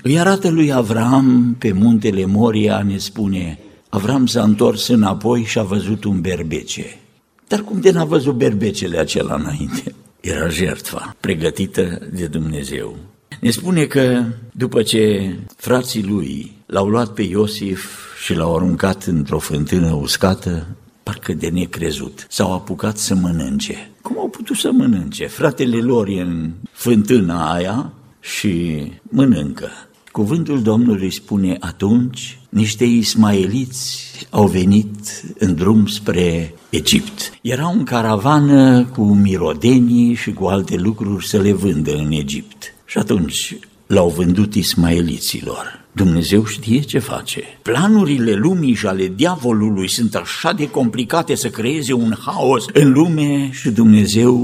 îi 0.03 0.19
arată 0.19 0.49
lui 0.49 0.73
Avram 0.73 1.55
pe 1.59 1.71
muntele 1.71 2.25
Moria, 2.25 2.83
ne 2.83 2.97
spune, 2.97 3.59
Avram 3.93 4.25
s-a 4.25 4.43
întors 4.43 4.87
înapoi 4.87 5.43
și 5.43 5.59
a 5.59 5.63
văzut 5.63 6.03
un 6.03 6.21
berbece. 6.21 6.99
Dar 7.47 7.61
cum 7.61 7.79
de 7.79 7.91
n-a 7.91 8.05
văzut 8.05 8.35
berbecele 8.35 8.97
acela 8.97 9.35
înainte? 9.35 9.95
Era 10.19 10.47
jertfa 10.47 11.15
pregătită 11.19 12.09
de 12.13 12.25
Dumnezeu. 12.25 12.95
Ne 13.39 13.49
spune 13.49 13.85
că 13.85 14.23
după 14.51 14.81
ce 14.81 15.35
frații 15.55 16.03
lui 16.03 16.51
l-au 16.65 16.87
luat 16.87 17.13
pe 17.13 17.21
Iosif 17.21 17.85
și 18.23 18.33
l-au 18.33 18.55
aruncat 18.55 19.03
într-o 19.03 19.39
fântână 19.39 19.93
uscată, 19.93 20.67
parcă 21.03 21.33
de 21.33 21.49
necrezut, 21.49 22.25
s-au 22.29 22.53
apucat 22.53 22.97
să 22.97 23.15
mănânce. 23.15 23.89
Cum 24.01 24.19
au 24.19 24.27
putut 24.27 24.55
să 24.55 24.71
mănânce? 24.71 25.27
Fratele 25.27 25.77
lor 25.77 26.07
e 26.07 26.21
în 26.21 26.51
fântâna 26.71 27.53
aia 27.53 27.93
și 28.19 28.83
mănâncă. 29.03 29.69
Cuvântul 30.11 30.61
Domnului 30.61 31.11
spune 31.11 31.57
atunci, 31.59 32.40
niște 32.51 32.83
ismaeliți 32.83 34.09
au 34.29 34.47
venit 34.47 35.23
în 35.37 35.55
drum 35.55 35.87
spre 35.87 36.53
Egipt. 36.69 37.33
Era 37.41 37.67
un 37.67 37.83
caravană 37.83 38.85
cu 38.85 39.03
mirodenii 39.03 40.13
și 40.13 40.33
cu 40.33 40.45
alte 40.45 40.75
lucruri 40.75 41.27
să 41.27 41.37
le 41.37 41.53
vândă 41.53 41.95
în 41.95 42.11
Egipt. 42.11 42.73
Și 42.85 42.97
atunci 42.97 43.57
l-au 43.87 44.09
vândut 44.09 44.55
ismaeliților. 44.55 45.79
Dumnezeu 45.91 46.45
știe 46.45 46.79
ce 46.79 46.99
face. 46.99 47.43
Planurile 47.61 48.33
lumii 48.33 48.73
și 48.73 48.87
ale 48.87 49.11
diavolului 49.15 49.89
sunt 49.89 50.15
așa 50.15 50.53
de 50.53 50.69
complicate 50.69 51.35
să 51.35 51.49
creeze 51.49 51.93
un 51.93 52.15
haos 52.25 52.65
în 52.73 52.91
lume 52.91 53.49
și 53.51 53.69
Dumnezeu 53.69 54.35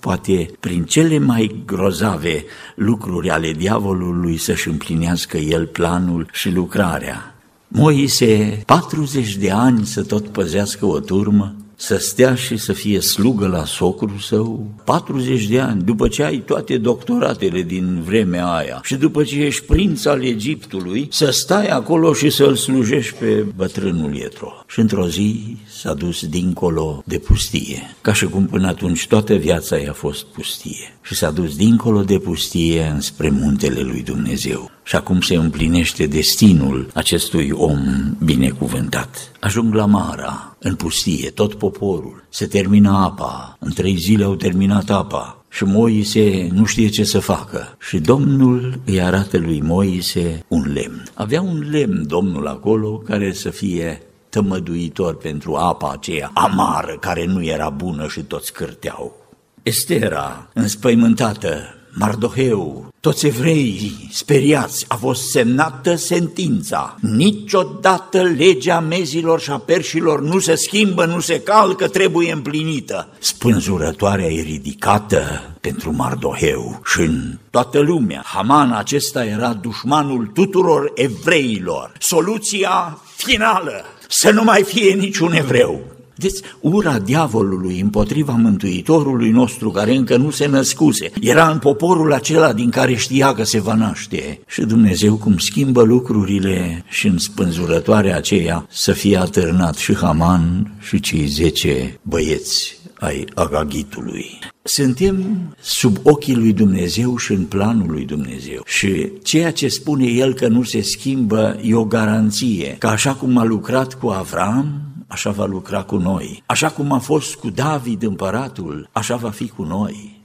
poate 0.00 0.50
prin 0.60 0.84
cele 0.84 1.18
mai 1.18 1.62
grozave 1.66 2.44
lucruri 2.74 3.30
ale 3.30 3.52
diavolului 3.52 4.36
să-și 4.36 4.68
împlinească 4.68 5.36
el 5.36 5.66
planul 5.66 6.28
și 6.32 6.50
lucrarea. 6.50 7.31
Moise, 7.74 8.62
40 8.66 9.36
de 9.36 9.50
ani 9.50 9.86
să 9.86 10.02
tot 10.02 10.28
păzească 10.28 10.86
o 10.86 11.00
turmă, 11.00 11.54
să 11.76 11.96
stea 11.96 12.34
și 12.34 12.56
să 12.56 12.72
fie 12.72 13.00
slugă 13.00 13.46
la 13.46 13.64
socrul 13.64 14.18
său 14.18 14.66
40 14.84 15.46
de 15.46 15.60
ani, 15.60 15.82
după 15.82 16.08
ce 16.08 16.22
ai 16.22 16.38
toate 16.38 16.78
doctoratele 16.78 17.62
din 17.62 18.02
vremea 18.04 18.46
aia 18.46 18.80
și 18.82 18.94
după 18.94 19.22
ce 19.22 19.42
ești 19.42 19.64
prinț 19.64 20.04
al 20.04 20.24
Egiptului, 20.24 21.08
să 21.10 21.30
stai 21.30 21.66
acolo 21.66 22.12
și 22.12 22.30
să-l 22.30 22.54
slujești 22.54 23.14
pe 23.14 23.46
bătrânul 23.56 24.14
Ietro. 24.14 24.52
Și 24.66 24.80
într-o 24.80 25.08
zi 25.08 25.56
s-a 25.80 25.94
dus 25.94 26.26
dincolo 26.26 27.02
de 27.06 27.18
pustie, 27.18 27.96
ca 28.00 28.12
și 28.12 28.24
cum 28.24 28.46
până 28.46 28.66
atunci 28.66 29.06
toată 29.06 29.34
viața 29.34 29.76
i-a 29.76 29.92
fost 29.92 30.24
pustie. 30.24 30.98
Și 31.02 31.14
s-a 31.14 31.30
dus 31.30 31.56
dincolo 31.56 32.02
de 32.02 32.18
pustie 32.18 32.90
înspre 32.94 33.30
muntele 33.30 33.80
lui 33.80 34.02
Dumnezeu. 34.02 34.70
Și 34.82 34.96
acum 34.96 35.20
se 35.20 35.34
împlinește 35.34 36.06
destinul 36.06 36.90
acestui 36.94 37.50
om 37.50 37.80
binecuvântat. 38.24 39.32
Ajung 39.40 39.74
la 39.74 39.86
Mara, 39.86 40.56
în 40.58 40.74
pustie, 40.74 41.30
tot 41.30 41.54
poporul. 41.54 42.24
Se 42.28 42.46
termină 42.46 42.90
apa, 42.90 43.56
în 43.60 43.72
trei 43.72 43.96
zile 43.96 44.24
au 44.24 44.34
terminat 44.34 44.90
apa. 44.90 45.44
Și 45.48 45.64
Moise 45.64 46.48
nu 46.52 46.64
știe 46.64 46.88
ce 46.88 47.04
să 47.04 47.18
facă. 47.18 47.76
Și 47.80 47.98
Domnul 47.98 48.80
îi 48.84 49.02
arată 49.02 49.38
lui 49.38 49.60
Moise 49.60 50.44
un 50.48 50.72
lemn. 50.72 51.02
Avea 51.14 51.40
un 51.40 51.66
lemn 51.70 52.06
Domnul 52.06 52.46
acolo 52.46 52.96
care 52.96 53.32
să 53.32 53.50
fie 53.50 54.02
tămăduitor 54.28 55.16
pentru 55.16 55.54
apa 55.54 55.90
aceea 55.92 56.30
amară 56.34 56.96
care 57.00 57.26
nu 57.26 57.44
era 57.44 57.68
bună 57.68 58.08
și 58.08 58.20
toți 58.20 58.52
cârteau. 58.52 59.16
Estera, 59.62 60.48
înspăimântată, 60.54 61.74
Mardoheu, 61.94 62.92
toți 63.00 63.26
evreii 63.26 64.08
speriați, 64.12 64.84
a 64.88 64.94
fost 64.94 65.30
semnată 65.30 65.94
sentința. 65.94 66.96
Niciodată 67.00 68.22
legea 68.22 68.80
mezilor 68.80 69.40
și 69.40 69.50
a 69.50 69.58
perșilor 69.58 70.22
nu 70.22 70.38
se 70.38 70.54
schimbă, 70.54 71.04
nu 71.04 71.20
se 71.20 71.40
calcă, 71.40 71.88
trebuie 71.88 72.32
împlinită. 72.32 73.08
Spânzurătoarea 73.18 74.26
e 74.26 74.40
ridicată 74.40 75.42
pentru 75.60 75.92
Mardoheu 75.92 76.80
și 76.84 77.00
în 77.00 77.38
toată 77.50 77.80
lumea. 77.80 78.22
Haman 78.24 78.72
acesta 78.72 79.24
era 79.24 79.52
dușmanul 79.52 80.26
tuturor 80.26 80.92
evreilor. 80.94 81.92
Soluția 81.98 82.98
finală, 83.16 83.84
să 84.08 84.30
nu 84.30 84.44
mai 84.44 84.62
fie 84.62 84.94
niciun 84.94 85.32
evreu. 85.32 85.80
Deci, 86.16 86.38
ura 86.60 86.98
diavolului 86.98 87.80
împotriva 87.80 88.32
Mântuitorului 88.32 89.30
nostru, 89.30 89.70
care 89.70 89.96
încă 89.96 90.16
nu 90.16 90.30
se 90.30 90.46
născuse, 90.46 91.10
era 91.20 91.48
în 91.50 91.58
poporul 91.58 92.12
acela 92.12 92.52
din 92.52 92.70
care 92.70 92.94
știa 92.94 93.34
că 93.34 93.44
se 93.44 93.60
va 93.60 93.74
naște. 93.74 94.40
Și 94.46 94.60
Dumnezeu 94.60 95.14
cum 95.14 95.38
schimbă 95.38 95.82
lucrurile 95.82 96.84
și 96.88 97.06
în 97.06 97.18
spânzurătoarea 97.18 98.16
aceea 98.16 98.66
să 98.70 98.92
fie 98.92 99.16
atârnat 99.16 99.76
și 99.76 99.94
Haman 99.94 100.72
și 100.80 101.00
cei 101.00 101.26
zece 101.26 101.98
băieți 102.02 102.80
ai 103.02 103.24
Agagitului. 103.34 104.38
Suntem 104.62 105.36
sub 105.60 105.96
ochii 106.02 106.34
lui 106.34 106.52
Dumnezeu 106.52 107.16
și 107.16 107.32
în 107.32 107.44
planul 107.44 107.90
lui 107.90 108.04
Dumnezeu. 108.04 108.62
Și 108.66 109.12
ceea 109.22 109.52
ce 109.52 109.68
spune 109.68 110.06
el 110.06 110.34
că 110.34 110.48
nu 110.48 110.62
se 110.62 110.80
schimbă 110.80 111.58
e 111.62 111.74
o 111.74 111.84
garanție, 111.84 112.76
că 112.78 112.86
așa 112.86 113.14
cum 113.14 113.38
a 113.38 113.44
lucrat 113.44 113.94
cu 113.94 114.08
Avram, 114.08 114.91
așa 115.12 115.30
va 115.30 115.44
lucra 115.44 115.82
cu 115.82 115.96
noi. 115.96 116.42
Așa 116.46 116.70
cum 116.70 116.92
a 116.92 116.98
fost 116.98 117.34
cu 117.34 117.50
David 117.50 118.02
împăratul, 118.02 118.88
așa 118.92 119.16
va 119.16 119.30
fi 119.30 119.48
cu 119.48 119.62
noi. 119.62 120.20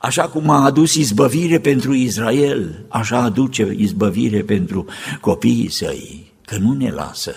Așa 0.00 0.28
cum 0.28 0.50
a 0.50 0.64
adus 0.64 0.94
izbăvire 0.94 1.60
pentru 1.60 1.94
Israel, 1.94 2.86
așa 2.88 3.18
aduce 3.18 3.74
izbăvire 3.76 4.42
pentru 4.42 4.86
copiii 5.20 5.70
săi, 5.70 6.32
că 6.44 6.56
nu 6.56 6.72
ne 6.72 6.90
lasă. 6.90 7.34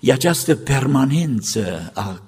E 0.00 0.12
această 0.12 0.54
permanență 0.54 1.90
a 1.94 2.22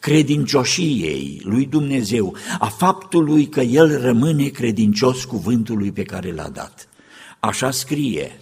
credincioșiei 0.00 1.40
lui 1.44 1.66
Dumnezeu, 1.66 2.36
a 2.58 2.66
faptului 2.66 3.48
că 3.48 3.60
El 3.60 4.00
rămâne 4.00 4.46
credincios 4.46 5.24
cuvântului 5.24 5.92
pe 5.92 6.02
care 6.02 6.32
l-a 6.32 6.48
dat. 6.48 6.88
Așa 7.40 7.70
scrie. 7.70 8.40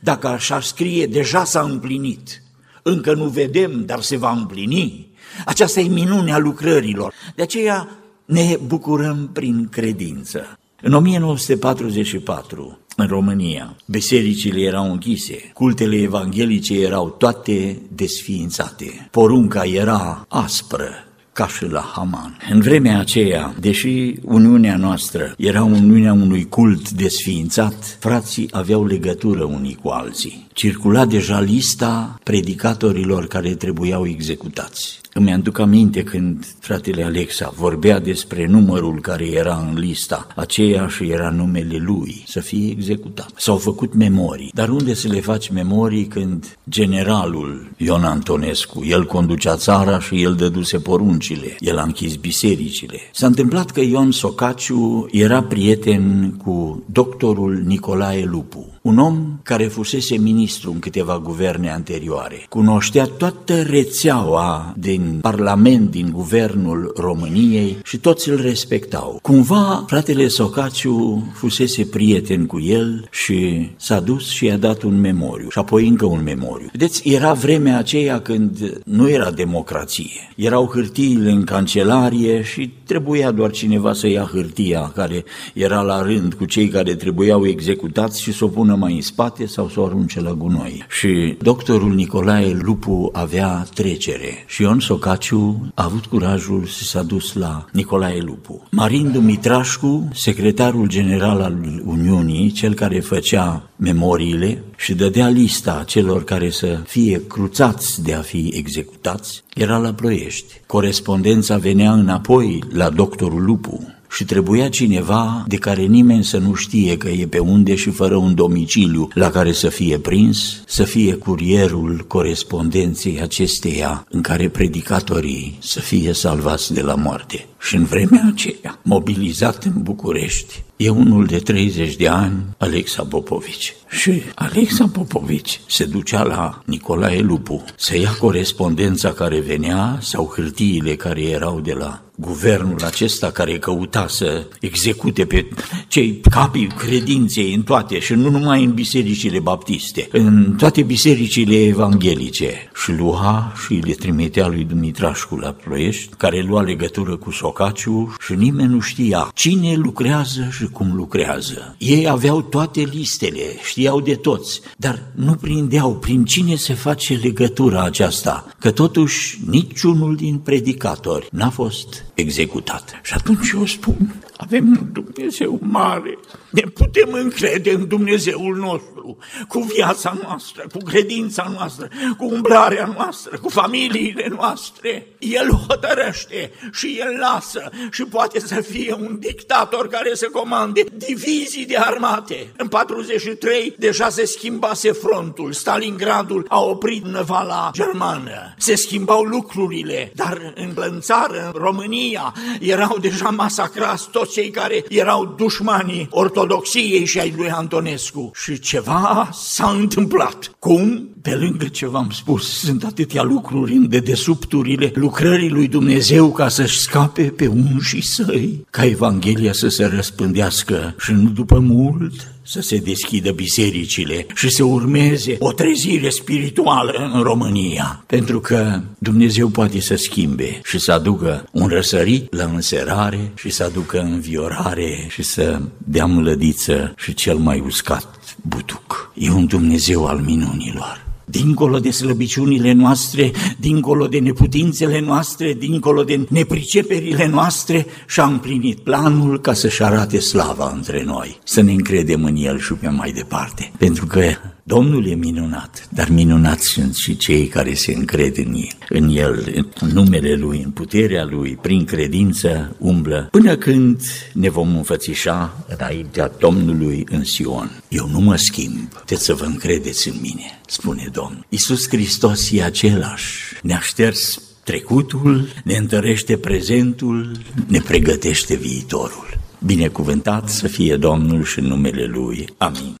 Dacă 0.00 0.28
așa 0.28 0.60
scrie, 0.60 1.06
deja 1.06 1.44
s-a 1.44 1.60
împlinit. 1.60 2.41
Încă 2.82 3.14
nu 3.14 3.24
vedem, 3.24 3.84
dar 3.84 4.00
se 4.00 4.16
va 4.16 4.30
împlini. 4.30 5.10
Aceasta 5.44 5.80
e 5.80 5.88
minunea 5.88 6.38
lucrărilor. 6.38 7.14
De 7.34 7.42
aceea 7.42 7.88
ne 8.24 8.58
bucurăm 8.66 9.30
prin 9.32 9.68
credință. 9.70 10.58
În 10.82 10.92
1944, 10.92 12.78
în 12.96 13.06
România, 13.06 13.76
bisericile 13.86 14.60
erau 14.60 14.90
închise, 14.90 15.50
cultele 15.54 15.96
evanghelice 15.96 16.80
erau 16.80 17.08
toate 17.08 17.78
desființate, 17.94 19.08
porunca 19.10 19.64
era 19.64 20.24
aspră, 20.28 20.90
ca 21.32 21.46
și 21.46 21.66
la 21.66 21.92
Haman. 21.94 22.36
În 22.50 22.60
vremea 22.60 22.98
aceea, 22.98 23.54
deși 23.60 24.14
Uniunea 24.22 24.76
noastră 24.76 25.34
era 25.38 25.62
Uniunea 25.62 26.12
unui 26.12 26.48
cult 26.48 26.90
desființat, 26.90 27.96
frații 28.00 28.48
aveau 28.50 28.86
legătură 28.86 29.44
unii 29.44 29.78
cu 29.82 29.88
alții. 29.88 30.46
Circula 30.52 31.04
deja 31.06 31.40
lista 31.40 32.18
predicatorilor 32.22 33.26
care 33.26 33.54
trebuiau 33.54 34.06
executați. 34.06 35.00
Îmi 35.14 35.32
aduc 35.32 35.58
aminte 35.58 36.02
când 36.02 36.46
fratele 36.58 37.04
Alexa 37.04 37.52
vorbea 37.56 38.00
despre 38.00 38.46
numărul 38.46 39.00
care 39.00 39.26
era 39.26 39.66
în 39.68 39.78
lista 39.78 40.26
aceea 40.36 40.86
și 40.86 41.04
era 41.04 41.30
numele 41.30 41.76
lui, 41.76 42.22
să 42.26 42.40
fie 42.40 42.70
executat. 42.70 43.30
S-au 43.36 43.56
făcut 43.56 43.94
memorii, 43.94 44.50
dar 44.54 44.68
unde 44.68 44.94
să 44.94 45.08
le 45.08 45.20
faci 45.20 45.48
memorii 45.48 46.06
când 46.06 46.56
generalul 46.70 47.70
Ion 47.76 48.04
Antonescu, 48.04 48.84
el 48.84 49.04
conducea 49.06 49.56
țara 49.56 50.00
și 50.00 50.22
el 50.22 50.34
dăduse 50.34 50.78
poruncile, 50.78 51.56
el 51.58 51.78
a 51.78 51.82
închis 51.82 52.16
bisericile. 52.16 52.98
S-a 53.12 53.26
întâmplat 53.26 53.70
că 53.70 53.80
Ion 53.80 54.10
Socaciu 54.10 55.08
era 55.10 55.42
prieten 55.42 56.34
cu 56.44 56.82
doctorul 56.92 57.62
Nicolae 57.64 58.24
Lupu, 58.24 58.66
un 58.82 58.98
om 58.98 59.38
care 59.42 59.64
fusese 59.64 60.16
ministru 60.16 60.70
în 60.70 60.78
câteva 60.78 61.18
guverne 61.18 61.70
anterioare. 61.70 62.46
Cunoștea 62.48 63.04
toată 63.04 63.62
rețeaua 63.62 64.74
din 65.02 65.18
Parlament, 65.20 65.90
din 65.90 66.10
Guvernul 66.12 66.92
României 66.96 67.76
și 67.84 67.98
toți 67.98 68.28
îl 68.28 68.40
respectau. 68.40 69.18
Cumva 69.22 69.84
fratele 69.86 70.28
Socaciu 70.28 71.32
fusese 71.34 71.84
prieten 71.84 72.46
cu 72.46 72.60
el 72.60 73.08
și 73.10 73.70
s-a 73.76 74.00
dus 74.00 74.28
și 74.28 74.44
i-a 74.44 74.56
dat 74.56 74.82
un 74.82 75.00
memoriu 75.00 75.48
și 75.50 75.58
apoi 75.58 75.88
încă 75.88 76.04
un 76.04 76.22
memoriu. 76.22 76.68
Vedeți, 76.72 77.08
era 77.08 77.32
vremea 77.32 77.78
aceea 77.78 78.20
când 78.20 78.80
nu 78.84 79.08
era 79.08 79.30
democrație. 79.30 80.32
Erau 80.36 80.70
hârtiile 80.72 81.30
în 81.30 81.44
cancelarie 81.44 82.42
și 82.42 82.72
trebuia 82.84 83.30
doar 83.30 83.50
cineva 83.50 83.92
să 83.92 84.08
ia 84.08 84.30
hârtia 84.32 84.92
care 84.94 85.24
era 85.54 85.80
la 85.80 86.02
rând 86.02 86.34
cu 86.34 86.44
cei 86.44 86.68
care 86.68 86.94
trebuiau 86.94 87.46
executați 87.46 88.22
și 88.22 88.32
să 88.32 88.44
o 88.44 88.48
pună 88.48 88.72
pună 88.72 88.84
mai 88.84 88.94
în 88.94 89.00
spate 89.00 89.46
sau 89.46 89.68
să 89.68 89.80
o 89.80 89.84
arunce 89.84 90.20
la 90.20 90.32
gunoi. 90.32 90.84
Și 90.88 91.36
doctorul 91.42 91.94
Nicolae 91.94 92.58
Lupu 92.60 93.10
avea 93.12 93.66
trecere 93.74 94.44
și 94.46 94.62
Ion 94.62 94.80
Socaciu 94.92 95.72
a 95.74 95.84
avut 95.84 96.06
curajul 96.06 96.66
să 96.66 96.84
s-a 96.84 97.02
dus 97.02 97.32
la 97.32 97.64
Nicolae 97.72 98.20
Lupu. 98.20 98.62
Marin 98.70 99.12
Dumitrașcu, 99.12 100.08
secretarul 100.14 100.88
general 100.88 101.40
al 101.40 101.80
Uniunii, 101.84 102.50
cel 102.50 102.74
care 102.74 103.00
făcea 103.00 103.68
memoriile 103.76 104.62
și 104.76 104.94
dădea 104.94 105.28
lista 105.28 105.84
celor 105.86 106.24
care 106.24 106.50
să 106.50 106.82
fie 106.86 107.26
cruțați 107.26 108.02
de 108.02 108.14
a 108.14 108.20
fi 108.20 108.52
executați, 108.54 109.42
era 109.54 109.78
la 109.78 109.92
Ploiești. 109.92 110.60
Corespondența 110.66 111.56
venea 111.56 111.92
înapoi 111.92 112.62
la 112.72 112.90
doctorul 112.90 113.44
Lupu 113.44 113.94
și 114.12 114.24
trebuia 114.24 114.68
cineva 114.68 115.44
de 115.46 115.56
care 115.56 115.82
nimeni 115.82 116.24
să 116.24 116.38
nu 116.38 116.54
știe 116.54 116.96
că 116.96 117.08
e 117.08 117.26
pe 117.26 117.38
unde 117.38 117.74
și 117.74 117.90
fără 117.90 118.16
un 118.16 118.34
domiciliu 118.34 119.08
la 119.14 119.30
care 119.30 119.52
să 119.52 119.68
fie 119.68 119.98
prins, 119.98 120.62
să 120.66 120.84
fie 120.84 121.14
curierul 121.14 122.04
corespondenței 122.08 123.20
acesteia 123.20 124.06
în 124.10 124.20
care 124.20 124.48
predicatorii 124.48 125.56
să 125.60 125.80
fie 125.80 126.12
salvați 126.12 126.72
de 126.72 126.80
la 126.80 126.94
moarte. 126.94 127.46
Și 127.60 127.76
în 127.76 127.84
vremea 127.84 128.30
aceea, 128.32 128.80
mobilizat 128.82 129.64
în 129.64 129.82
București, 129.82 130.62
e 130.76 130.88
unul 130.88 131.26
de 131.26 131.38
30 131.38 131.96
de 131.96 132.08
ani, 132.08 132.42
Alexa 132.58 133.02
Popovici. 133.02 133.74
Și 133.88 134.22
Alexa 134.34 134.90
Popovici 134.92 135.60
se 135.66 135.84
ducea 135.84 136.22
la 136.22 136.62
Nicolae 136.64 137.20
Lupu 137.20 137.64
să 137.76 137.98
ia 137.98 138.10
corespondența 138.20 139.12
care 139.12 139.40
venea 139.40 139.98
sau 140.00 140.32
hârtiile 140.34 140.94
care 140.94 141.22
erau 141.22 141.60
de 141.60 141.72
la 141.72 142.02
guvernul 142.16 142.84
acesta 142.84 143.30
care 143.30 143.58
căuta 143.58 144.06
să 144.08 144.46
execute 144.60 145.24
pe 145.24 145.48
cei 145.88 146.20
capii 146.30 146.66
credinței 146.66 147.54
în 147.54 147.62
toate 147.62 147.98
și 147.98 148.12
nu 148.12 148.30
numai 148.30 148.64
în 148.64 148.72
bisericile 148.72 149.38
baptiste, 149.38 150.08
în 150.12 150.54
toate 150.58 150.82
bisericile 150.82 151.62
evanghelice 151.62 152.70
și 152.82 152.92
lua 152.92 153.52
și 153.64 153.74
le 153.74 153.92
trimitea 153.92 154.46
lui 154.46 154.64
Dumitrașcu 154.64 155.36
la 155.36 155.50
Ploiești, 155.50 156.14
care 156.16 156.44
lua 156.48 156.62
legătură 156.62 157.16
cu 157.16 157.30
Socaciu 157.30 158.16
și 158.20 158.32
nimeni 158.32 158.72
nu 158.72 158.80
știa 158.80 159.30
cine 159.34 159.74
lucrează 159.74 160.48
și 160.50 160.61
cum 160.68 160.94
lucrează. 160.94 161.74
Ei 161.78 162.08
aveau 162.08 162.42
toate 162.42 162.80
listele, 162.80 163.56
știau 163.62 164.00
de 164.00 164.14
toți, 164.14 164.60
dar 164.76 165.02
nu 165.14 165.34
prindeau 165.34 165.94
prin 165.96 166.24
cine 166.24 166.54
se 166.54 166.74
face 166.74 167.14
legătura 167.14 167.82
aceasta, 167.82 168.46
că 168.58 168.70
totuși 168.70 169.40
niciunul 169.48 170.16
din 170.16 170.38
predicatori 170.38 171.28
n-a 171.30 171.50
fost 171.50 172.04
executat. 172.14 173.00
Și 173.02 173.14
atunci 173.14 173.50
eu 173.50 173.66
spun, 173.66 174.22
avem 174.36 174.68
un 174.80 174.92
Dumnezeu 174.92 175.58
mare, 175.62 176.18
ne 176.50 176.60
putem 176.60 177.12
încrede 177.12 177.72
în 177.72 177.88
Dumnezeul 177.88 178.56
nostru, 178.56 179.16
cu 179.48 179.60
viața 179.60 180.18
noastră, 180.22 180.66
cu 180.72 180.78
credința 180.78 181.52
noastră, 181.56 181.88
cu 182.18 182.24
umbrarea 182.24 182.92
noastră, 182.96 183.38
cu 183.38 183.48
familiile 183.48 184.26
noastre. 184.36 185.06
El 185.18 185.50
hotărăște 185.50 186.50
și 186.72 186.96
El 186.98 187.18
lasă 187.18 187.70
și 187.90 188.04
poate 188.04 188.40
să 188.40 188.60
fie 188.60 188.94
un 189.00 189.18
dictator 189.18 189.88
care 189.88 190.14
să 190.14 190.28
comande 190.32 190.84
divizii 190.92 191.66
de 191.66 191.76
armate. 191.76 192.52
În 192.56 192.68
43 192.68 193.74
deja 193.78 194.08
se 194.08 194.24
schimbase 194.24 194.92
frontul, 194.92 195.52
Stalingradul 195.52 196.46
a 196.48 196.60
oprit 196.60 197.04
năvala 197.04 197.70
germană, 197.72 198.54
se 198.58 198.74
schimbau 198.74 199.22
lucrurile, 199.22 200.12
dar 200.14 200.52
în 200.74 201.00
țară, 201.00 201.50
în 201.52 201.60
România, 201.60 202.11
erau 202.60 202.98
deja 203.00 203.28
masacrați 203.28 204.08
toți 204.10 204.32
cei 204.32 204.50
care 204.50 204.84
erau 204.88 205.34
dușmanii 205.38 206.08
ortodoxiei 206.10 207.04
și 207.04 207.18
ai 207.18 207.34
lui 207.36 207.50
Antonescu. 207.50 208.30
Și 208.34 208.58
ceva 208.58 209.28
s-a 209.32 209.76
întâmplat. 209.78 210.56
Cum? 210.58 211.08
Pe 211.22 211.34
lângă 211.34 211.64
ce 211.64 211.86
v-am 211.86 212.10
spus, 212.10 212.58
sunt 212.58 212.84
atâtea 212.84 213.22
lucruri 213.22 213.72
în 213.72 213.88
dedesubturile 213.88 214.92
lucrării 214.94 215.50
lui 215.50 215.68
Dumnezeu 215.68 216.32
ca 216.32 216.48
să-și 216.48 216.78
scape 216.78 217.22
pe 217.22 217.46
unșii 217.46 218.02
săi, 218.02 218.66
ca 218.70 218.84
Evanghelia 218.84 219.52
să 219.52 219.68
se 219.68 219.84
răspândească 219.84 220.94
și 220.98 221.12
nu 221.12 221.28
după 221.28 221.58
mult 221.58 222.12
să 222.52 222.60
se 222.60 222.76
deschidă 222.76 223.30
bisericile 223.30 224.26
și 224.34 224.48
să 224.50 224.64
urmeze 224.64 225.36
o 225.38 225.52
trezire 225.52 226.08
spirituală 226.08 227.10
în 227.14 227.22
România. 227.22 228.04
Pentru 228.06 228.40
că 228.40 228.80
Dumnezeu 228.98 229.48
poate 229.48 229.80
să 229.80 229.94
schimbe 229.94 230.60
și 230.64 230.78
să 230.78 230.92
aducă 230.92 231.48
un 231.52 231.68
răsărit 231.68 232.34
la 232.34 232.44
înserare 232.44 233.32
și 233.34 233.50
să 233.50 233.64
aducă 233.64 234.00
înviorare 234.00 235.06
și 235.10 235.22
să 235.22 235.60
dea 235.78 236.06
mlădiță 236.06 236.94
și 236.96 237.14
cel 237.14 237.36
mai 237.36 237.62
uscat 237.66 238.36
butuc. 238.48 239.12
E 239.14 239.30
un 239.30 239.46
Dumnezeu 239.46 240.06
al 240.06 240.18
minunilor 240.18 241.11
dincolo 241.32 241.78
de 241.78 241.90
slăbiciunile 241.90 242.72
noastre, 242.72 243.30
dincolo 243.58 244.06
de 244.06 244.18
neputințele 244.18 245.00
noastre, 245.00 245.52
dincolo 245.52 246.02
de 246.02 246.26
nepriceperile 246.28 247.26
noastre 247.26 247.86
și-a 248.06 248.24
împlinit 248.24 248.78
planul 248.78 249.40
ca 249.40 249.52
să-și 249.52 249.82
arate 249.82 250.18
slava 250.18 250.72
între 250.74 251.02
noi. 251.04 251.38
Să 251.44 251.60
ne 251.60 251.72
încredem 251.72 252.24
în 252.24 252.36
El 252.36 252.58
și 252.58 252.72
pe 252.72 252.88
mai 252.88 253.12
departe, 253.12 253.72
pentru 253.78 254.06
că 254.06 254.20
Domnul 254.64 255.06
e 255.06 255.14
minunat, 255.14 255.88
dar 255.90 256.08
minunați 256.08 256.66
sunt 256.66 256.94
și 256.94 257.16
cei 257.16 257.46
care 257.46 257.74
se 257.74 257.92
încred 257.92 258.36
în 258.38 258.54
El, 258.54 258.76
în 258.88 259.08
El, 259.08 259.66
în 259.80 259.88
numele 259.88 260.34
Lui, 260.34 260.62
în 260.64 260.70
puterea 260.70 261.24
Lui, 261.24 261.58
prin 261.62 261.84
credință 261.84 262.76
umblă, 262.78 263.28
până 263.30 263.56
când 263.56 264.00
ne 264.32 264.48
vom 264.48 264.76
înfățișa 264.76 265.64
înaintea 265.78 266.32
Domnului 266.38 267.06
în 267.10 267.24
Sion. 267.24 267.82
Eu 267.88 268.08
nu 268.08 268.20
mă 268.20 268.36
schimb, 268.36 268.88
puteți 268.88 269.24
să 269.24 269.34
vă 269.34 269.44
încredeți 269.44 270.08
în 270.08 270.14
mine, 270.20 270.60
spune 270.66 271.08
Domnul. 271.12 271.46
Iisus 271.48 271.88
Hristos 271.88 272.50
e 272.52 272.62
același, 272.62 273.54
ne-a 273.62 273.80
șters 273.80 274.40
trecutul, 274.64 275.48
ne 275.64 275.76
întărește 275.76 276.36
prezentul, 276.36 277.30
ne 277.66 277.80
pregătește 277.80 278.56
viitorul. 278.56 279.38
Binecuvântat 279.64 280.48
să 280.48 280.68
fie 280.68 280.96
Domnul 280.96 281.44
și 281.44 281.58
în 281.58 281.66
numele 281.66 282.04
Lui. 282.04 282.48
Amin. 282.56 283.00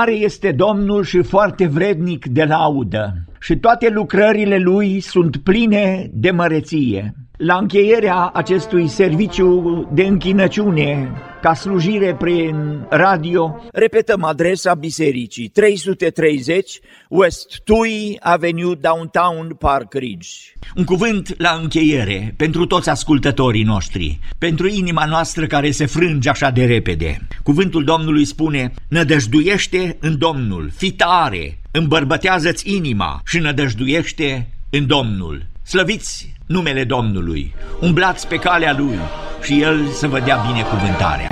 Mare 0.00 0.14
este 0.14 0.52
Domnul 0.52 1.04
și 1.04 1.22
foarte 1.22 1.66
vrednic 1.66 2.26
de 2.26 2.44
laudă 2.44 3.14
și 3.40 3.56
toate 3.56 3.88
lucrările 3.88 4.58
Lui 4.58 5.00
sunt 5.00 5.36
pline 5.36 6.10
de 6.12 6.30
măreție. 6.30 7.14
La 7.42 7.56
încheierea 7.56 8.30
acestui 8.34 8.88
serviciu 8.88 9.88
de 9.92 10.02
închinăciune 10.02 11.12
ca 11.42 11.54
slujire 11.54 12.14
prin 12.14 12.86
radio, 12.90 13.62
repetăm 13.72 14.24
adresa 14.24 14.74
bisericii 14.74 15.48
330 15.48 16.80
West 17.08 17.60
Tui 17.64 18.16
Avenue 18.20 18.74
Downtown 18.74 19.56
Park 19.58 19.94
Ridge. 19.94 20.28
Un 20.76 20.84
cuvânt 20.84 21.34
la 21.38 21.58
încheiere 21.62 22.34
pentru 22.36 22.66
toți 22.66 22.88
ascultătorii 22.88 23.64
noștri, 23.64 24.18
pentru 24.38 24.68
inima 24.68 25.04
noastră 25.04 25.46
care 25.46 25.70
se 25.70 25.86
frânge 25.86 26.28
așa 26.28 26.50
de 26.50 26.64
repede. 26.64 27.26
Cuvântul 27.42 27.84
Domnului 27.84 28.24
spune, 28.24 28.72
nădăjduiește 28.88 29.96
în 30.00 30.18
Domnul, 30.18 30.70
fi 30.76 30.92
tare, 30.92 31.58
îmbărbătează-ți 31.70 32.74
inima 32.74 33.20
și 33.24 33.38
nădăjduiește 33.38 34.48
în 34.70 34.86
Domnul. 34.86 35.46
Slăviți 35.62 36.38
numele 36.50 36.84
Domnului, 36.84 37.54
umblați 37.80 38.28
pe 38.28 38.36
calea 38.36 38.74
Lui 38.78 38.98
și 39.42 39.62
El 39.62 39.86
să 39.86 40.08
vă 40.08 40.20
dea 40.20 40.44
binecuvântarea. 40.46 41.28